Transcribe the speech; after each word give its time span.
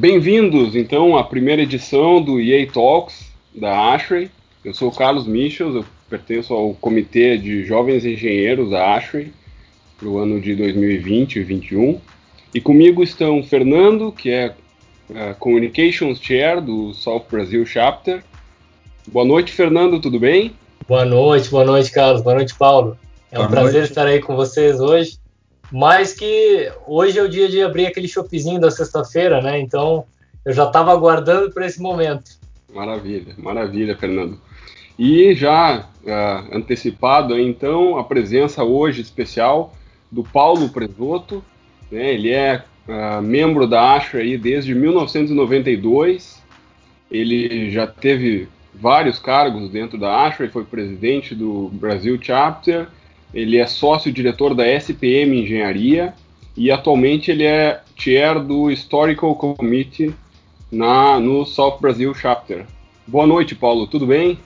Bem-vindos, 0.00 0.76
então, 0.76 1.16
à 1.16 1.24
primeira 1.24 1.62
edição 1.62 2.22
do 2.22 2.40
EA 2.40 2.70
Talks 2.70 3.32
da 3.52 3.92
Ashray. 3.92 4.30
Eu 4.64 4.72
sou 4.72 4.90
o 4.90 4.94
Carlos 4.94 5.26
Michels, 5.26 5.74
eu 5.74 5.84
pertenço 6.08 6.54
ao 6.54 6.72
Comitê 6.74 7.36
de 7.36 7.64
Jovens 7.64 8.04
Engenheiros 8.04 8.70
da 8.70 8.94
Ashray 8.94 9.32
para 9.98 10.06
o 10.06 10.18
ano 10.18 10.40
de 10.40 10.54
2020 10.54 11.40
e 11.40 11.44
2021. 11.44 12.00
E 12.54 12.60
comigo 12.60 13.02
estão 13.02 13.42
Fernando, 13.42 14.12
que 14.12 14.30
é 14.30 14.54
uh, 15.10 15.34
Communications 15.40 16.20
Chair 16.22 16.60
do 16.60 16.94
South 16.94 17.24
Brasil 17.28 17.66
Chapter. 17.66 18.22
Boa 19.08 19.24
noite, 19.24 19.50
Fernando, 19.50 20.00
tudo 20.00 20.20
bem? 20.20 20.52
Boa 20.86 21.04
noite, 21.04 21.50
boa 21.50 21.64
noite, 21.64 21.90
Carlos. 21.90 22.22
Boa 22.22 22.36
noite, 22.36 22.54
Paulo. 22.54 22.96
É 23.32 23.34
boa 23.34 23.48
um 23.48 23.50
noite. 23.50 23.62
prazer 23.62 23.82
estar 23.82 24.06
aí 24.06 24.20
com 24.20 24.36
vocês 24.36 24.78
hoje. 24.78 25.18
Mas 25.70 26.14
que 26.14 26.72
hoje 26.86 27.18
é 27.18 27.22
o 27.22 27.28
dia 27.28 27.48
de 27.48 27.62
abrir 27.62 27.86
aquele 27.86 28.08
shopzinho 28.08 28.60
da 28.60 28.70
sexta-feira, 28.70 29.42
né? 29.42 29.60
Então 29.60 30.04
eu 30.44 30.52
já 30.52 30.64
estava 30.64 30.92
aguardando 30.92 31.50
para 31.52 31.66
esse 31.66 31.80
momento. 31.80 32.38
Maravilha, 32.72 33.34
maravilha, 33.36 33.96
Fernando. 33.96 34.40
E 34.98 35.34
já 35.34 35.88
uh, 36.02 36.56
antecipado, 36.56 37.38
então, 37.38 37.98
a 37.98 38.04
presença 38.04 38.64
hoje 38.64 39.00
especial 39.00 39.74
do 40.10 40.24
Paulo 40.24 40.68
Presoto. 40.70 41.44
Né? 41.90 42.14
Ele 42.14 42.32
é 42.32 42.64
uh, 42.88 43.22
membro 43.22 43.66
da 43.66 43.94
Ashra 43.94 44.20
aí 44.20 44.36
desde 44.36 44.74
1992. 44.74 46.42
Ele 47.10 47.70
já 47.70 47.86
teve 47.86 48.48
vários 48.74 49.18
cargos 49.18 49.70
dentro 49.70 49.98
da 49.98 50.24
Ashra 50.24 50.46
e 50.46 50.50
foi 50.50 50.64
presidente 50.64 51.34
do 51.34 51.68
Brasil 51.68 52.18
Chapter 52.20 52.88
ele 53.32 53.58
é 53.58 53.66
sócio-diretor 53.66 54.54
da 54.54 54.66
SPM 54.66 55.42
Engenharia 55.42 56.14
e 56.56 56.70
atualmente 56.70 57.30
ele 57.30 57.44
é 57.44 57.80
chair 57.96 58.40
do 58.40 58.70
Historical 58.70 59.34
Committee 59.34 60.14
na, 60.70 61.20
no 61.20 61.44
South 61.44 61.78
Brasil 61.80 62.12
Chapter. 62.14 62.66
Boa 63.06 63.26
noite, 63.26 63.54
Paulo, 63.54 63.86
tudo 63.86 64.06
bem? 64.06 64.38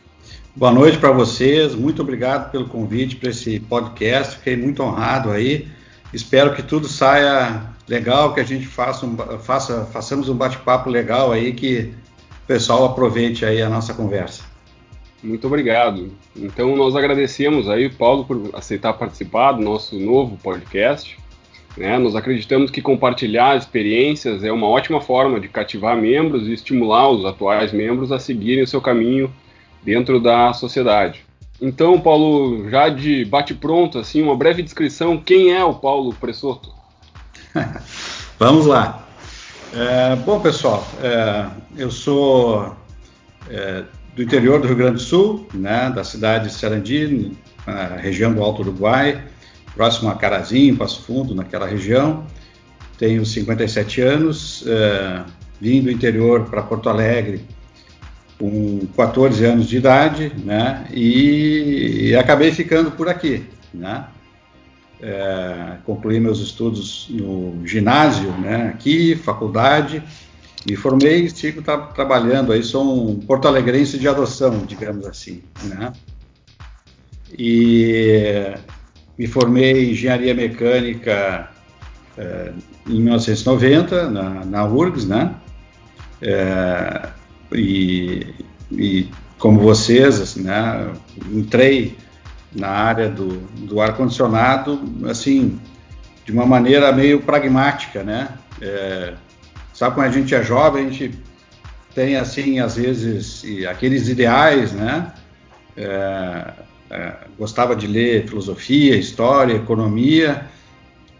Boa 0.54 0.70
noite 0.70 0.98
para 0.98 1.10
vocês, 1.10 1.74
muito 1.74 2.02
obrigado 2.02 2.50
pelo 2.50 2.68
convite 2.68 3.16
para 3.16 3.30
esse 3.30 3.58
podcast, 3.58 4.36
fiquei 4.36 4.56
muito 4.56 4.82
honrado 4.82 5.30
aí. 5.30 5.66
Espero 6.12 6.54
que 6.54 6.62
tudo 6.62 6.86
saia 6.86 7.62
legal, 7.88 8.34
que 8.34 8.40
a 8.40 8.44
gente 8.44 8.66
faça, 8.66 9.06
um, 9.06 9.16
faça 9.38 9.86
façamos 9.86 10.28
um 10.28 10.34
bate-papo 10.34 10.90
legal 10.90 11.32
aí, 11.32 11.54
que 11.54 11.94
o 12.44 12.46
pessoal 12.46 12.84
aproveite 12.84 13.44
aí 13.46 13.62
a 13.62 13.70
nossa 13.70 13.94
conversa. 13.94 14.51
Muito 15.22 15.46
obrigado. 15.46 16.10
Então 16.36 16.74
nós 16.74 16.96
agradecemos 16.96 17.68
aí, 17.68 17.88
Paulo, 17.88 18.24
por 18.24 18.50
aceitar 18.54 18.92
participar 18.94 19.52
do 19.52 19.62
nosso 19.62 19.98
novo 19.98 20.36
podcast. 20.42 21.16
Né? 21.76 21.96
Nós 21.98 22.16
acreditamos 22.16 22.70
que 22.70 22.82
compartilhar 22.82 23.56
experiências 23.56 24.42
é 24.42 24.50
uma 24.50 24.66
ótima 24.66 25.00
forma 25.00 25.38
de 25.38 25.48
cativar 25.48 25.96
membros 25.96 26.46
e 26.48 26.52
estimular 26.52 27.08
os 27.08 27.24
atuais 27.24 27.72
membros 27.72 28.10
a 28.10 28.18
seguirem 28.18 28.64
o 28.64 28.66
seu 28.66 28.80
caminho 28.80 29.32
dentro 29.82 30.20
da 30.20 30.52
sociedade. 30.52 31.24
Então, 31.60 32.00
Paulo, 32.00 32.68
já 32.68 32.88
de 32.88 33.24
bate-pronto, 33.24 33.98
assim, 33.98 34.20
uma 34.20 34.34
breve 34.34 34.62
descrição, 34.62 35.16
quem 35.16 35.52
é 35.52 35.64
o 35.64 35.74
Paulo 35.74 36.12
Pressoto? 36.12 36.72
Vamos 38.38 38.66
lá. 38.66 39.06
É, 39.72 40.16
bom, 40.16 40.40
pessoal, 40.40 40.84
é, 41.00 41.46
eu 41.76 41.90
sou 41.90 42.76
é, 43.48 43.84
do 44.14 44.22
interior 44.22 44.60
do 44.60 44.66
Rio 44.66 44.76
Grande 44.76 44.94
do 44.94 45.00
Sul, 45.00 45.46
né, 45.54 45.90
da 45.94 46.04
cidade 46.04 46.48
de 46.48 46.54
Sarandi, 46.54 47.32
na 47.66 47.96
região 47.96 48.32
do 48.32 48.42
Alto 48.42 48.62
Uruguai, 48.62 49.22
próximo 49.74 50.10
a 50.10 50.14
Carazinho, 50.14 50.76
Passo 50.76 51.02
Fundo, 51.02 51.34
naquela 51.34 51.66
região. 51.66 52.26
Tenho 52.98 53.24
57 53.24 54.00
anos, 54.00 54.62
uh, 54.62 55.24
vim 55.60 55.82
do 55.82 55.90
interior 55.90 56.44
para 56.44 56.62
Porto 56.62 56.88
Alegre 56.88 57.44
com 58.38 58.80
14 58.96 59.44
anos 59.44 59.68
de 59.68 59.76
idade, 59.76 60.32
né, 60.44 60.84
e, 60.92 62.08
e 62.08 62.16
acabei 62.16 62.50
ficando 62.50 62.90
por 62.90 63.08
aqui, 63.08 63.46
né. 63.72 64.06
É, 65.04 65.78
concluí 65.84 66.20
meus 66.20 66.38
estudos 66.38 67.08
no 67.10 67.66
ginásio, 67.66 68.30
né, 68.38 68.68
aqui, 68.68 69.16
faculdade, 69.16 70.02
me 70.66 70.76
formei 70.76 71.26
e 71.26 71.52
tra 71.62 71.78
trabalhando 71.78 72.52
aí, 72.52 72.62
sou 72.62 73.10
um 73.10 73.18
porto-alegrense 73.18 73.98
de 73.98 74.06
adoção, 74.06 74.64
digamos 74.66 75.06
assim, 75.06 75.42
né? 75.64 75.92
E 77.36 78.54
me 79.18 79.26
formei 79.26 79.86
em 79.86 79.90
engenharia 79.92 80.34
mecânica 80.34 81.50
é, 82.16 82.52
em 82.86 83.00
1990 83.00 84.10
na, 84.10 84.44
na 84.44 84.64
URGS, 84.64 85.06
né? 85.06 85.34
É, 86.20 87.08
e, 87.52 88.34
e, 88.70 89.08
como 89.38 89.60
vocês, 89.60 90.20
assim, 90.20 90.42
né? 90.42 90.92
Entrei 91.32 91.96
na 92.54 92.68
área 92.68 93.08
do, 93.08 93.38
do 93.66 93.80
ar 93.80 93.96
condicionado, 93.96 94.80
assim, 95.08 95.58
de 96.24 96.30
uma 96.30 96.46
maneira 96.46 96.92
meio 96.92 97.20
pragmática, 97.20 98.04
né? 98.04 98.28
É, 98.60 99.14
Sabe 99.82 99.96
quando 99.96 100.06
a 100.06 100.10
gente 100.12 100.32
é 100.32 100.44
jovem, 100.44 100.86
a 100.86 100.90
gente 100.90 101.18
tem 101.92 102.16
assim 102.16 102.60
às 102.60 102.76
vezes 102.76 103.42
aqueles 103.68 104.08
ideais, 104.08 104.70
né? 104.70 105.12
É, 105.76 106.52
é, 106.88 107.14
gostava 107.36 107.74
de 107.74 107.88
ler 107.88 108.28
filosofia, 108.28 108.94
história, 108.94 109.54
economia, 109.54 110.46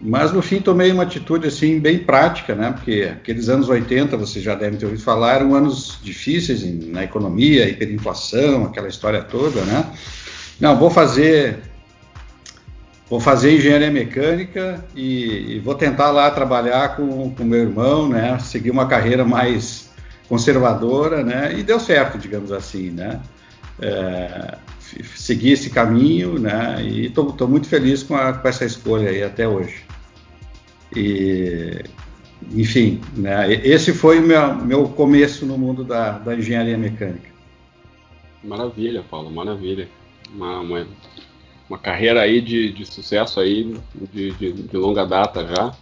mas 0.01 0.31
no 0.31 0.41
fim 0.41 0.61
tomei 0.61 0.93
uma 0.93 1.03
atitude 1.03 1.49
assim 1.49 1.81
bem 1.81 1.99
prática, 1.99 2.55
né? 2.55 2.71
Porque 2.71 3.11
aqueles 3.13 3.49
anos 3.49 3.69
80, 3.69 4.17
você 4.17 4.41
já 4.41 4.55
deve 4.55 4.77
ter 4.77 4.85
ouvido 4.85 5.03
falar, 5.03 5.35
eram 5.35 5.57
anos 5.57 5.99
difíceis 6.01 6.63
na 6.87 7.03
economia, 7.03 7.69
hiperinflação, 7.69 8.67
aquela 8.67 8.87
história 8.87 9.25
toda, 9.25 9.61
né? 9.63 9.93
Não, 10.61 10.79
vou 10.79 10.89
fazer 10.89 11.59
vou 13.13 13.21
fazer 13.21 13.55
engenharia 13.55 13.91
mecânica 13.91 14.83
e, 14.97 15.57
e, 15.57 15.59
vou 15.59 15.75
tentar 15.75 16.11
lá 16.11 16.31
trabalhar 16.31 16.97
com, 16.97 17.31
com 17.31 17.45
meu 17.45 17.59
irmão, 17.59 18.09
né? 18.09 18.39
Seguir 18.39 18.71
uma 18.71 18.87
carreira 18.87 19.23
mais 19.23 19.93
conservadora, 20.31 21.23
né? 21.23 21.53
E 21.55 21.63
deu 21.63 21.79
certo, 21.79 22.17
digamos 22.17 22.51
assim, 22.51 22.89
né? 22.89 23.21
É, 23.83 24.57
segui 25.15 25.51
esse 25.51 25.69
caminho, 25.69 26.39
né? 26.39 26.83
E 26.83 27.05
estou 27.05 27.47
muito 27.47 27.69
feliz 27.69 28.03
com, 28.03 28.17
a, 28.17 28.33
com, 28.33 28.49
essa 28.49 28.65
escolha 28.65 29.11
aí 29.11 29.23
até 29.23 29.47
hoje. 29.47 29.85
E, 30.97 31.85
enfim, 32.55 32.99
né? 33.15 33.53
Esse 33.53 33.93
foi 33.93 34.21
o 34.21 34.27
meu, 34.27 34.55
meu 34.55 34.89
começo 34.89 35.45
no 35.45 35.59
mundo 35.59 35.85
da, 35.85 36.13
da 36.13 36.35
engenharia 36.35 36.79
mecânica. 36.79 37.29
Maravilha, 38.43 39.05
Paulo, 39.11 39.31
maravilha. 39.31 39.87
Uma, 40.35 40.61
uma 40.61 40.87
uma 41.73 41.79
carreira 41.79 42.21
aí 42.21 42.43
de, 42.43 42.71
de 42.71 42.85
sucesso 42.85 43.41
aí 43.41 43.75
de, 44.13 44.31
de, 44.33 44.53
de 44.53 44.77
longa 44.77 45.07
data 45.07 45.47
já. 45.47 45.75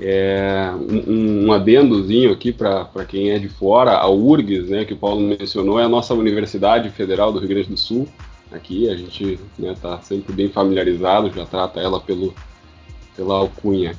É, 0.00 0.70
um, 0.76 1.46
um 1.46 1.52
adendozinho 1.52 2.32
aqui 2.32 2.52
para 2.52 3.04
quem 3.04 3.30
é 3.30 3.38
de 3.38 3.48
fora, 3.48 3.96
a 3.96 4.08
URGS, 4.08 4.68
né, 4.68 4.84
que 4.84 4.94
o 4.94 4.96
Paulo 4.96 5.20
mencionou, 5.20 5.80
é 5.80 5.82
a 5.82 5.88
nossa 5.88 6.14
Universidade 6.14 6.88
Federal 6.90 7.32
do 7.32 7.40
Rio 7.40 7.48
Grande 7.48 7.68
do 7.68 7.76
Sul. 7.76 8.06
Aqui 8.52 8.88
a 8.88 8.96
gente 8.96 9.32
está 9.32 9.42
né, 9.58 9.74
tá 9.82 9.98
sempre 10.02 10.32
bem 10.32 10.48
familiarizado, 10.48 11.32
já 11.34 11.44
trata 11.44 11.80
ela 11.80 11.98
pelo, 11.98 12.32
pela 13.16 13.34
alcunha. 13.34 13.96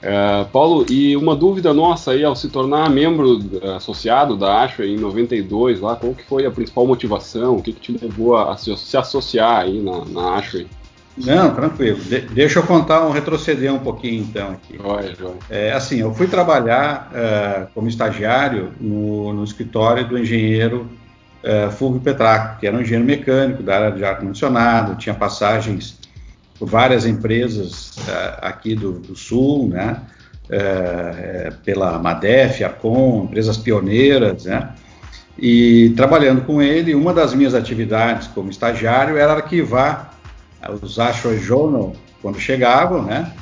É, 0.00 0.44
Paulo, 0.52 0.86
e 0.88 1.16
uma 1.16 1.34
dúvida 1.34 1.74
nossa 1.74 2.12
aí, 2.12 2.24
ao 2.24 2.36
se 2.36 2.48
tornar 2.48 2.88
membro 2.88 3.40
é, 3.60 3.76
associado 3.76 4.36
da 4.36 4.62
Asha 4.62 4.84
em 4.84 4.96
92, 4.96 5.80
lá, 5.80 5.96
qual 5.96 6.14
que 6.14 6.24
foi 6.24 6.46
a 6.46 6.50
principal 6.50 6.86
motivação? 6.86 7.56
O 7.56 7.62
que, 7.62 7.72
que 7.72 7.80
te 7.80 8.04
levou 8.04 8.36
a, 8.36 8.56
se, 8.56 8.74
se, 8.76 8.96
associar 8.96 9.62
aí 9.62 9.82
na, 9.82 10.04
na 10.04 10.36
Asha? 10.36 10.64
Não, 11.16 11.52
tranquilo. 11.52 11.98
De 11.98 12.20
deixa 12.20 12.60
eu 12.60 12.62
contar 12.62 13.04
um 13.04 13.10
retroceder 13.10 13.74
um 13.74 13.80
pouquinho 13.80 14.22
então 14.22 14.50
aqui. 14.52 14.76
Joia, 14.76 15.14
joia. 15.16 15.34
É, 15.50 15.72
assim, 15.72 15.98
eu 15.98 16.14
fui 16.14 16.28
trabalhar 16.28 17.10
uh, 17.10 17.66
como 17.74 17.88
estagiário 17.88 18.72
no, 18.80 19.32
no, 19.32 19.42
escritório 19.42 20.06
do 20.06 20.16
engenheiro 20.16 20.88
uh, 21.42 21.72
Fulvio 21.72 22.00
Petraco, 22.00 22.60
que 22.60 22.68
era 22.68 22.76
um 22.76 22.80
engenheiro 22.80 23.04
mecânico 23.04 23.64
da 23.64 23.74
área 23.74 23.90
de 23.90 24.04
ar-condicionado, 24.04 24.94
tinha 24.94 25.12
passagens 25.12 25.98
várias 26.60 27.06
empresas 27.06 27.96
uh, 27.98 28.38
aqui 28.42 28.74
do, 28.74 28.92
do, 28.92 29.16
Sul, 29.16 29.68
né? 29.68 30.02
Uh, 30.46 31.54
pela 31.64 31.98
Madef, 31.98 32.64
Arcon, 32.64 33.24
empresas 33.24 33.56
pioneiras, 33.56 34.44
né? 34.44 34.74
E 35.38 35.90
trabalhando 35.96 36.42
com 36.42 36.60
ele, 36.60 36.94
uma 36.94 37.14
das 37.14 37.32
minhas 37.32 37.54
atividades 37.54 38.26
como 38.28 38.50
estagiário 38.50 39.16
era 39.16 39.34
arquivar 39.34 40.14
os 40.82 40.98
Ashore 40.98 41.38
Journal 41.38 41.92
quando 42.20 42.40
chegavam, 42.40 43.02
né? 43.02 43.32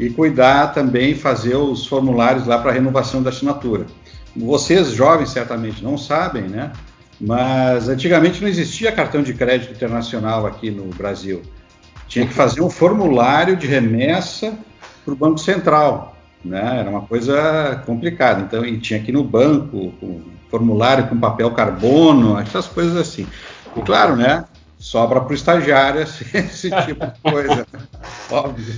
E 0.00 0.08
cuidar 0.10 0.68
também, 0.68 1.14
fazer 1.14 1.56
os 1.56 1.86
formulários 1.86 2.46
lá 2.46 2.58
para 2.58 2.72
renovação 2.72 3.22
da 3.22 3.30
assinatura. 3.30 3.86
Vocês, 4.34 4.92
jovens, 4.92 5.30
certamente 5.30 5.84
não 5.84 5.98
sabem, 5.98 6.44
né? 6.44 6.72
Mas 7.20 7.88
antigamente 7.88 8.40
não 8.40 8.48
existia 8.48 8.90
cartão 8.90 9.22
de 9.22 9.34
crédito 9.34 9.72
internacional 9.72 10.46
aqui 10.46 10.70
no 10.70 10.84
Brasil 10.86 11.42
tinha 12.08 12.26
que 12.26 12.34
fazer 12.34 12.60
um 12.60 12.70
formulário 12.70 13.56
de 13.56 13.66
remessa 13.66 14.56
para 15.04 15.14
o 15.14 15.16
Banco 15.16 15.38
Central. 15.38 16.16
né? 16.44 16.80
Era 16.80 16.90
uma 16.90 17.02
coisa 17.02 17.82
complicada. 17.86 18.42
Então, 18.42 18.64
e 18.64 18.78
tinha 18.78 19.00
aqui 19.00 19.12
no 19.12 19.24
banco, 19.24 19.92
com 20.00 20.22
formulário 20.50 21.08
com 21.08 21.18
papel 21.18 21.50
carbono, 21.50 22.38
essas 22.38 22.66
coisas 22.68 22.96
assim. 22.96 23.26
E 23.76 23.80
claro, 23.80 24.14
né? 24.14 24.44
Sobra 24.78 25.20
para 25.20 25.32
o 25.32 25.34
estagiário 25.34 26.02
esse, 26.02 26.24
esse, 26.36 26.70
tipo 26.70 27.04
de 27.06 27.32
coisa, 27.32 27.66
óbvio. 28.30 28.74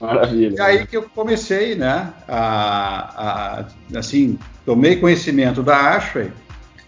Maravilha. 0.00 0.54
E 0.56 0.60
aí 0.60 0.86
que 0.86 0.96
eu 0.96 1.02
comecei, 1.02 1.74
né? 1.74 2.12
A, 2.26 3.64
a 3.92 3.98
assim, 3.98 4.38
tomei 4.64 4.96
conhecimento 4.96 5.62
da 5.62 5.96
Ashway 5.96 6.30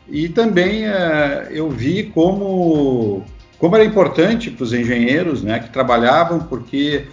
e 0.09 0.29
também 0.29 0.89
uh, 0.89 1.51
eu 1.51 1.69
vi 1.69 2.05
como 2.05 3.25
como 3.61 3.77
era 3.77 3.85
importante 3.85 4.51
para 4.51 4.65
os 4.65 4.73
engenheiros, 4.73 5.43
né, 5.43 5.61
que 5.61 5.69
trabalhavam, 5.69 6.41
porque 6.41 7.05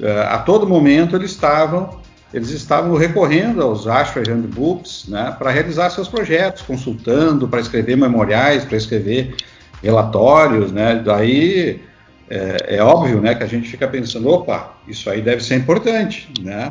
uh, 0.00 0.20
a 0.30 0.38
todo 0.38 0.66
momento 0.66 1.16
eles 1.16 1.32
estavam 1.32 2.00
eles 2.32 2.50
estavam 2.50 2.94
recorrendo 2.94 3.62
aos 3.62 3.86
Ashway 3.86 4.22
Handbooks 4.28 5.06
né, 5.08 5.34
para 5.38 5.50
realizar 5.50 5.88
seus 5.88 6.08
projetos, 6.08 6.60
consultando, 6.60 7.48
para 7.48 7.58
escrever 7.58 7.96
memoriais, 7.96 8.66
para 8.66 8.76
escrever 8.76 9.34
relatórios, 9.82 10.70
né? 10.70 11.02
Daí 11.02 11.80
é, 12.28 12.76
é, 12.76 12.82
óbvio, 12.82 13.18
né, 13.20 13.34
que 13.34 13.42
a 13.42 13.46
gente 13.46 13.66
fica 13.66 13.88
pensando, 13.88 14.28
opa, 14.28 14.76
isso 14.86 15.08
aí 15.08 15.22
deve 15.22 15.42
ser 15.42 15.56
importante, 15.56 16.28
né? 16.42 16.68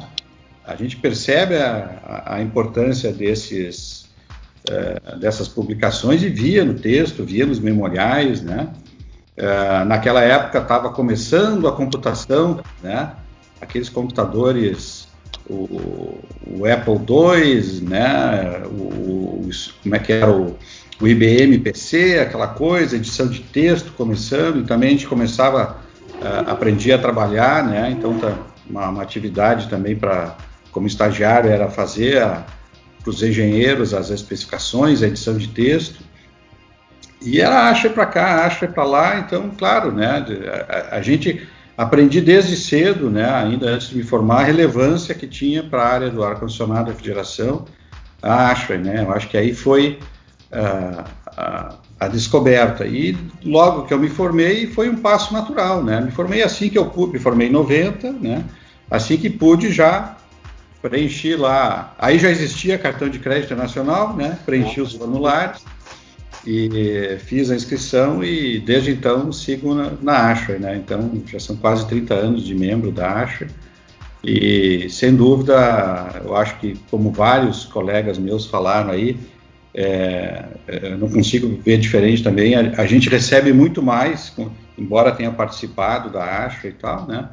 A 0.64 0.76
gente 0.76 0.96
percebe 0.98 1.56
a, 1.56 2.24
a 2.26 2.42
importância 2.42 3.12
desses 3.12 4.08
é, 4.70 5.18
dessas 5.18 5.48
publicações 5.48 6.22
e 6.22 6.30
via 6.30 6.64
no 6.66 6.74
texto, 6.74 7.24
via 7.24 7.46
nos 7.46 7.60
memoriais, 7.60 8.42
né? 8.42 8.68
É, 9.38 9.84
naquela 9.86 10.22
época 10.22 10.58
estava 10.58 10.90
começando 10.90 11.68
a 11.68 11.72
computação, 11.72 12.60
né? 12.82 13.12
Aqueles 13.62 13.88
computadores 13.88 15.08
o, 15.50 16.20
o 16.46 16.66
Apple 16.66 16.94
II, 16.94 17.82
né, 17.82 18.64
o, 18.66 19.48
o, 19.48 19.50
como 19.82 19.96
é 19.96 20.00
que 20.00 20.12
era 20.12 20.32
o, 20.32 20.58
o 21.00 21.08
IBM 21.08 21.58
PC, 21.60 22.20
aquela 22.20 22.48
coisa, 22.48 22.96
edição 22.96 23.28
de 23.28 23.40
texto 23.40 23.92
começando, 23.94 24.60
e 24.60 24.64
também 24.64 24.90
a 24.90 24.92
gente 24.92 25.08
começava, 25.08 25.78
uh, 26.22 26.50
aprendia 26.50 26.96
a 26.96 27.00
trabalhar, 27.00 27.66
né, 27.66 27.90
então 27.92 28.18
tá 28.18 28.38
uma, 28.70 28.90
uma 28.90 29.04
atividade 29.04 29.70
também 29.70 29.96
para, 29.96 30.36
como 30.72 30.88
estagiário, 30.88 31.50
era 31.50 31.70
fazer 31.70 32.22
para 33.02 33.10
os 33.10 33.24
engenheiros 33.24 33.94
as 33.94 34.10
especificações, 34.10 35.02
a 35.02 35.08
edição 35.08 35.38
de 35.38 35.48
texto, 35.48 36.04
e 37.22 37.42
era 37.42 37.70
acha 37.70 37.90
para 37.90 38.06
cá, 38.06 38.46
acha 38.46 38.68
para 38.68 38.84
lá, 38.84 39.20
então, 39.20 39.50
claro, 39.58 39.92
né, 39.92 40.26
a, 40.70 40.98
a 40.98 41.02
gente 41.02 41.48
aprendi 41.78 42.22
desde 42.22 42.56
cedo, 42.56 43.10
né, 43.10 43.30
ainda 43.30 43.70
antes 43.70 43.90
de 43.90 43.98
me 43.98 44.04
formar, 44.04 44.42
a 44.42 44.44
relevância 44.44 45.16
que 45.16 45.28
tinha 45.28 45.64
para 45.64 45.84
a 45.84 45.94
área 45.94 46.10
do 46.10 46.24
ar-condicionado 46.24 46.92
da 46.92 46.98
federação, 46.98 47.66
a 48.22 48.52
Ashway, 48.52 48.80
né, 48.80 49.04
eu 49.04 49.12
acho 49.12 49.30
que 49.30 49.38
aí 49.38 49.54
foi 49.54 50.00
uh, 50.52 51.04
a, 51.36 51.76
a, 52.00 52.08
descoberta, 52.08 52.86
e 52.86 53.18
logo 53.44 53.84
que 53.84 53.94
eu 53.94 54.00
me 54.00 54.10
formei, 54.10 54.68
foi 54.68 54.90
um 54.90 54.98
passo 54.98 55.34
natural, 55.34 55.84
né, 55.84 56.02
me 56.02 56.12
formei 56.12 56.44
assim 56.44 56.70
que 56.70 56.78
eu 56.78 56.86
pude, 56.86 57.14
me 57.14 57.20
formei 57.20 57.48
em 57.48 57.52
90, 57.52 58.12
né, 58.12 58.44
assim 58.90 59.18
que 59.18 59.30
pude 59.30 59.72
já 59.72 60.18
preenchi 60.82 61.36
lá, 61.36 61.96
aí 61.98 62.20
já 62.20 62.30
existia 62.30 62.78
cartão 62.78 63.10
de 63.10 63.20
crédito 63.20 63.56
nacional, 63.56 64.16
né, 64.16 64.38
preenchi 64.46 64.82
os 64.82 64.94
formulários, 64.94 65.64
e 66.48 67.18
fiz 67.20 67.52
a 67.52 67.56
inscrição 67.56 68.24
e 68.24 68.58
desde 68.58 68.92
então 68.92 69.34
sigo 69.34 69.76
na, 69.76 69.92
na 70.02 70.34
né? 70.58 70.78
Então 70.78 71.22
já 71.28 71.40
são 71.42 71.58
quase 71.58 71.86
30 71.90 72.14
anos 72.14 72.46
de 72.46 72.56
membro 72.56 72.90
da 72.90 73.22
Ashway 73.22 73.50
e 74.24 74.90
sem 74.90 75.14
dúvida 75.14 76.22
eu 76.24 76.34
acho 76.38 76.58
que 76.60 76.80
como 76.90 77.12
vários 77.12 77.66
colegas 77.66 78.18
meus 78.18 78.46
falaram 78.46 78.92
aí, 78.92 79.20
é, 79.74 80.46
é 80.68 80.96
não 80.96 81.10
consigo 81.10 81.60
ver 81.64 81.80
diferente 81.80 82.24
também. 82.24 82.56
A, 82.56 82.82
a, 82.82 82.86
gente 82.86 83.10
recebe 83.10 83.52
muito 83.52 83.84
mais, 83.84 84.34
embora 84.78 85.12
tenha 85.12 85.32
participado 85.32 86.10
da 86.10 86.46
Ashway 86.46 86.72
e 86.72 86.76
tal, 86.76 87.06
né? 87.08 87.28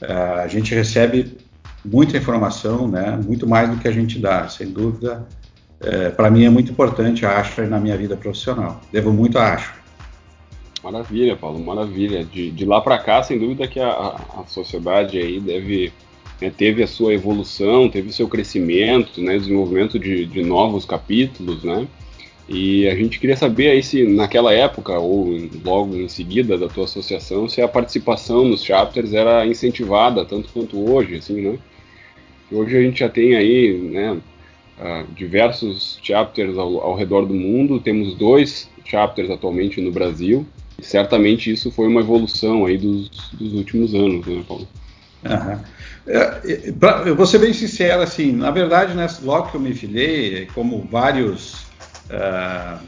É, 0.00 0.12
a 0.12 0.48
gente 0.48 0.74
recebe 0.74 1.36
muita 1.84 2.16
informação, 2.16 2.88
né? 2.88 3.16
Muito 3.24 3.46
mais 3.46 3.70
do 3.70 3.76
que 3.76 3.86
a 3.86 3.92
gente 3.92 4.18
dá, 4.18 4.48
sem 4.48 4.68
dúvida 4.70 5.24
é, 5.80 6.10
para 6.10 6.30
mim 6.30 6.44
é 6.44 6.50
muito 6.50 6.72
importante 6.72 7.26
a 7.26 7.38
Ashford 7.38 7.70
na 7.70 7.78
minha 7.78 7.96
vida 7.96 8.16
profissional. 8.16 8.80
Devo 8.92 9.12
muito 9.12 9.38
a 9.38 9.54
Ashford. 9.54 9.80
Maravilha, 10.82 11.36
Paulo, 11.36 11.58
maravilha. 11.58 12.24
De, 12.24 12.50
de 12.50 12.64
lá 12.64 12.80
para 12.80 12.98
cá, 12.98 13.22
sem 13.22 13.38
dúvida 13.38 13.66
que 13.66 13.80
a, 13.80 13.90
a 13.90 14.44
sociedade 14.46 15.18
aí 15.18 15.40
deve 15.40 15.92
né, 16.40 16.52
teve 16.56 16.82
a 16.82 16.86
sua 16.86 17.14
evolução, 17.14 17.88
teve 17.88 18.10
o 18.10 18.12
seu 18.12 18.28
crescimento, 18.28 19.20
né, 19.20 19.38
desenvolvimento 19.38 19.98
de, 19.98 20.26
de 20.26 20.42
novos 20.42 20.84
capítulos, 20.84 21.64
né? 21.64 21.86
E 22.48 22.86
a 22.86 22.94
gente 22.94 23.18
queria 23.18 23.36
saber 23.36 23.70
aí 23.70 23.82
se 23.82 24.04
naquela 24.06 24.52
época 24.52 24.96
ou 24.98 25.36
logo 25.64 25.96
em 25.96 26.08
seguida 26.08 26.56
da 26.56 26.68
tua 26.68 26.84
associação, 26.84 27.48
se 27.48 27.60
a 27.60 27.66
participação 27.66 28.44
nos 28.44 28.62
chapters 28.62 29.12
era 29.12 29.44
incentivada 29.44 30.24
tanto 30.24 30.50
quanto 30.52 30.78
hoje, 30.92 31.16
assim, 31.16 31.40
né? 31.40 31.58
Hoje 32.52 32.76
a 32.76 32.82
gente 32.82 33.00
já 33.00 33.08
tem 33.08 33.34
aí, 33.34 33.72
né, 33.72 34.16
uh, 34.78 35.06
diversos 35.14 35.98
chapters 36.02 36.56
ao, 36.56 36.80
ao, 36.80 36.96
redor 36.96 37.26
do 37.26 37.34
mundo. 37.34 37.80
Temos 37.80 38.14
dois 38.14 38.68
chapters 38.84 39.30
atualmente 39.30 39.80
no 39.80 39.90
Brasil. 39.90 40.46
E 40.78 40.84
certamente 40.84 41.50
isso 41.50 41.70
foi 41.70 41.86
uma 41.86 42.00
evolução 42.00 42.66
aí 42.66 42.76
dos, 42.76 43.08
dos 43.32 43.54
últimos 43.54 43.94
anos, 43.94 44.26
né, 44.26 44.44
Paulo? 44.46 44.68
Uhum. 45.24 45.58
Eu 47.04 47.16
vou 47.16 47.26
ser 47.26 47.38
bem 47.38 47.52
sincero, 47.52 48.02
assim, 48.02 48.30
na 48.30 48.50
verdade, 48.50 48.94
né, 48.94 49.08
logo 49.22 49.50
que 49.50 49.56
eu 49.56 49.60
me 49.60 49.74
filiei, 49.74 50.46
como 50.54 50.86
vários 50.88 51.66
uh, 52.10 52.78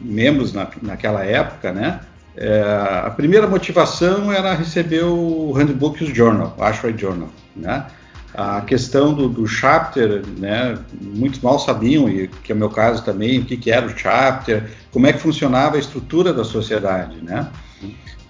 membros 0.00 0.54
na, 0.54 0.70
naquela 0.80 1.22
época, 1.24 1.70
né, 1.70 2.00
é, 2.36 2.62
a 3.04 3.10
primeira 3.10 3.46
motivação 3.46 4.32
era 4.32 4.54
receber 4.54 5.04
o 5.04 5.52
Handbook 5.52 6.04
Journal, 6.12 6.54
o 6.58 6.62
Ashray 6.64 6.96
Journal, 6.96 7.28
né, 7.54 7.86
a 8.34 8.60
questão 8.62 9.14
do, 9.14 9.28
do 9.28 9.46
chapter, 9.46 10.22
né, 10.38 10.76
muitos 11.00 11.40
mal 11.40 11.58
sabiam, 11.58 12.08
e 12.08 12.26
que 12.26 12.50
é 12.50 12.54
o 12.54 12.58
meu 12.58 12.68
caso 12.68 13.04
também, 13.04 13.38
o 13.38 13.44
que, 13.44 13.56
que 13.56 13.70
era 13.70 13.86
o 13.86 13.96
chapter, 13.96 14.70
como 14.90 15.06
é 15.06 15.12
que 15.12 15.20
funcionava 15.20 15.76
a 15.76 15.78
estrutura 15.78 16.32
da 16.32 16.44
sociedade, 16.44 17.22
né? 17.22 17.48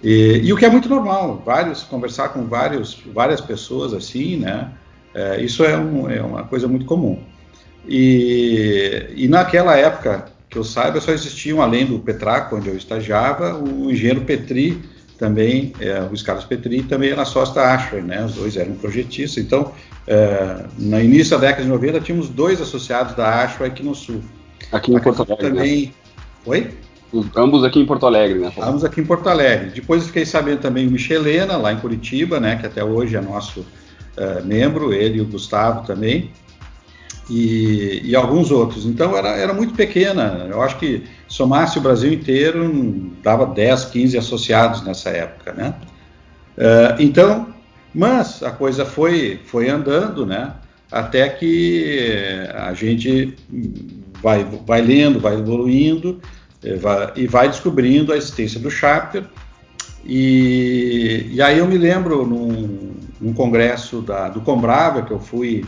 E, 0.03 0.41
e 0.43 0.53
o 0.53 0.57
que 0.57 0.65
é 0.65 0.69
muito 0.69 0.87
normal, 0.87 1.41
vários, 1.43 1.81
conversar 1.81 2.29
com 2.29 2.45
vários, 2.45 3.01
várias 3.13 3.41
pessoas 3.41 3.93
assim, 3.93 4.37
né? 4.37 4.69
É, 5.13 5.41
isso 5.41 5.63
é, 5.63 5.75
um, 5.75 6.09
é, 6.09 6.21
uma 6.21 6.43
coisa 6.43 6.67
muito 6.67 6.85
comum. 6.85 7.23
E, 7.87 9.07
e 9.15 9.27
naquela 9.27 9.75
época, 9.75 10.25
que 10.49 10.57
eu 10.57 10.63
saiba, 10.63 11.01
só 11.01 11.11
existiam, 11.11 11.61
além 11.61 11.85
do 11.85 11.99
Petraco, 11.99 12.55
onde 12.55 12.67
eu 12.67 12.77
estagiava, 12.77 13.55
o 13.55 13.89
engenheiro 13.89 14.21
Petri, 14.21 14.81
também, 15.17 15.73
é, 15.79 16.01
o 16.01 16.23
Carlos 16.23 16.45
Petri 16.45 16.83
também 16.83 17.11
era 17.11 17.25
sócio 17.25 17.55
da 17.55 17.73
Ashway, 17.73 18.01
né? 18.01 18.23
Os 18.23 18.35
dois 18.35 18.57
eram 18.57 18.73
projetistas. 18.75 19.43
Então, 19.43 19.71
é, 20.07 20.65
no 20.77 20.99
início 20.99 21.31
da 21.37 21.47
década 21.47 21.63
de 21.63 21.69
90, 21.69 22.01
tínhamos 22.01 22.29
dois 22.29 22.61
associados 22.61 23.15
da 23.15 23.43
Ashway 23.43 23.69
aqui 23.69 23.83
no 23.83 23.95
Sul. 23.95 24.21
Aqui 24.71 24.93
em 24.93 24.99
Porto 24.99 25.23
Alegre. 25.23 25.49
Também. 25.49 25.85
Né? 25.85 25.91
Oi? 26.45 26.69
Ambos 27.35 27.63
aqui 27.63 27.79
em 27.79 27.85
Porto 27.85 28.05
Alegre, 28.05 28.39
né? 28.39 28.51
Ambos 28.61 28.83
aqui 28.83 28.99
em 28.99 29.05
Porto 29.05 29.29
Alegre. 29.29 29.69
Depois 29.69 30.01
eu 30.01 30.07
fiquei 30.07 30.25
sabendo 30.25 30.59
também 30.59 30.87
o 30.87 30.91
Michelena, 30.91 31.55
lá 31.55 31.71
em 31.71 31.79
Curitiba, 31.79 32.39
né? 32.39 32.57
Que 32.57 32.65
até 32.65 32.83
hoje 32.83 33.15
é 33.15 33.21
nosso 33.21 33.61
uh, 33.61 34.45
membro, 34.45 34.93
ele 34.93 35.19
e 35.19 35.21
o 35.21 35.25
Gustavo 35.25 35.85
também 35.85 36.29
e, 37.29 38.01
e, 38.03 38.15
alguns 38.15 38.51
outros. 38.51 38.85
Então 38.85 39.15
era, 39.17 39.29
era 39.29 39.53
muito 39.53 39.73
pequena. 39.73 40.47
Eu 40.49 40.61
acho 40.61 40.77
que 40.77 41.03
somasse 41.27 41.77
o 41.77 41.81
Brasil 41.81 42.13
inteiro 42.13 43.11
dava 43.23 43.45
10, 43.45 43.85
15 43.85 44.17
associados 44.17 44.83
nessa 44.83 45.09
época, 45.09 45.53
né? 45.53 45.73
Uh, 46.57 47.01
então, 47.01 47.47
mas 47.93 48.43
a 48.43 48.51
coisa 48.51 48.85
foi, 48.85 49.39
foi 49.45 49.69
andando, 49.69 50.25
né? 50.25 50.53
Até 50.91 51.27
que 51.27 52.47
a 52.53 52.73
gente 52.73 53.35
vai, 54.21 54.45
vai 54.65 54.81
lendo, 54.81 55.19
vai 55.19 55.33
evoluindo 55.33 56.21
vai, 56.79 57.11
e 57.15 57.27
vai 57.27 57.47
descobrindo 57.47 58.13
a 58.13 58.17
existência 58.17 58.59
do 58.59 58.69
chapter. 58.69 59.23
E, 60.03 61.29
e 61.31 61.41
aí 61.41 61.57
eu 61.57 61.67
me 61.67 61.77
lembro 61.77 62.25
num, 62.25 62.93
num 63.19 63.33
congresso 63.33 64.01
da, 64.01 64.29
do 64.29 64.41
Combrava 64.41 65.01
que 65.01 65.11
eu 65.11 65.19
fui 65.19 65.65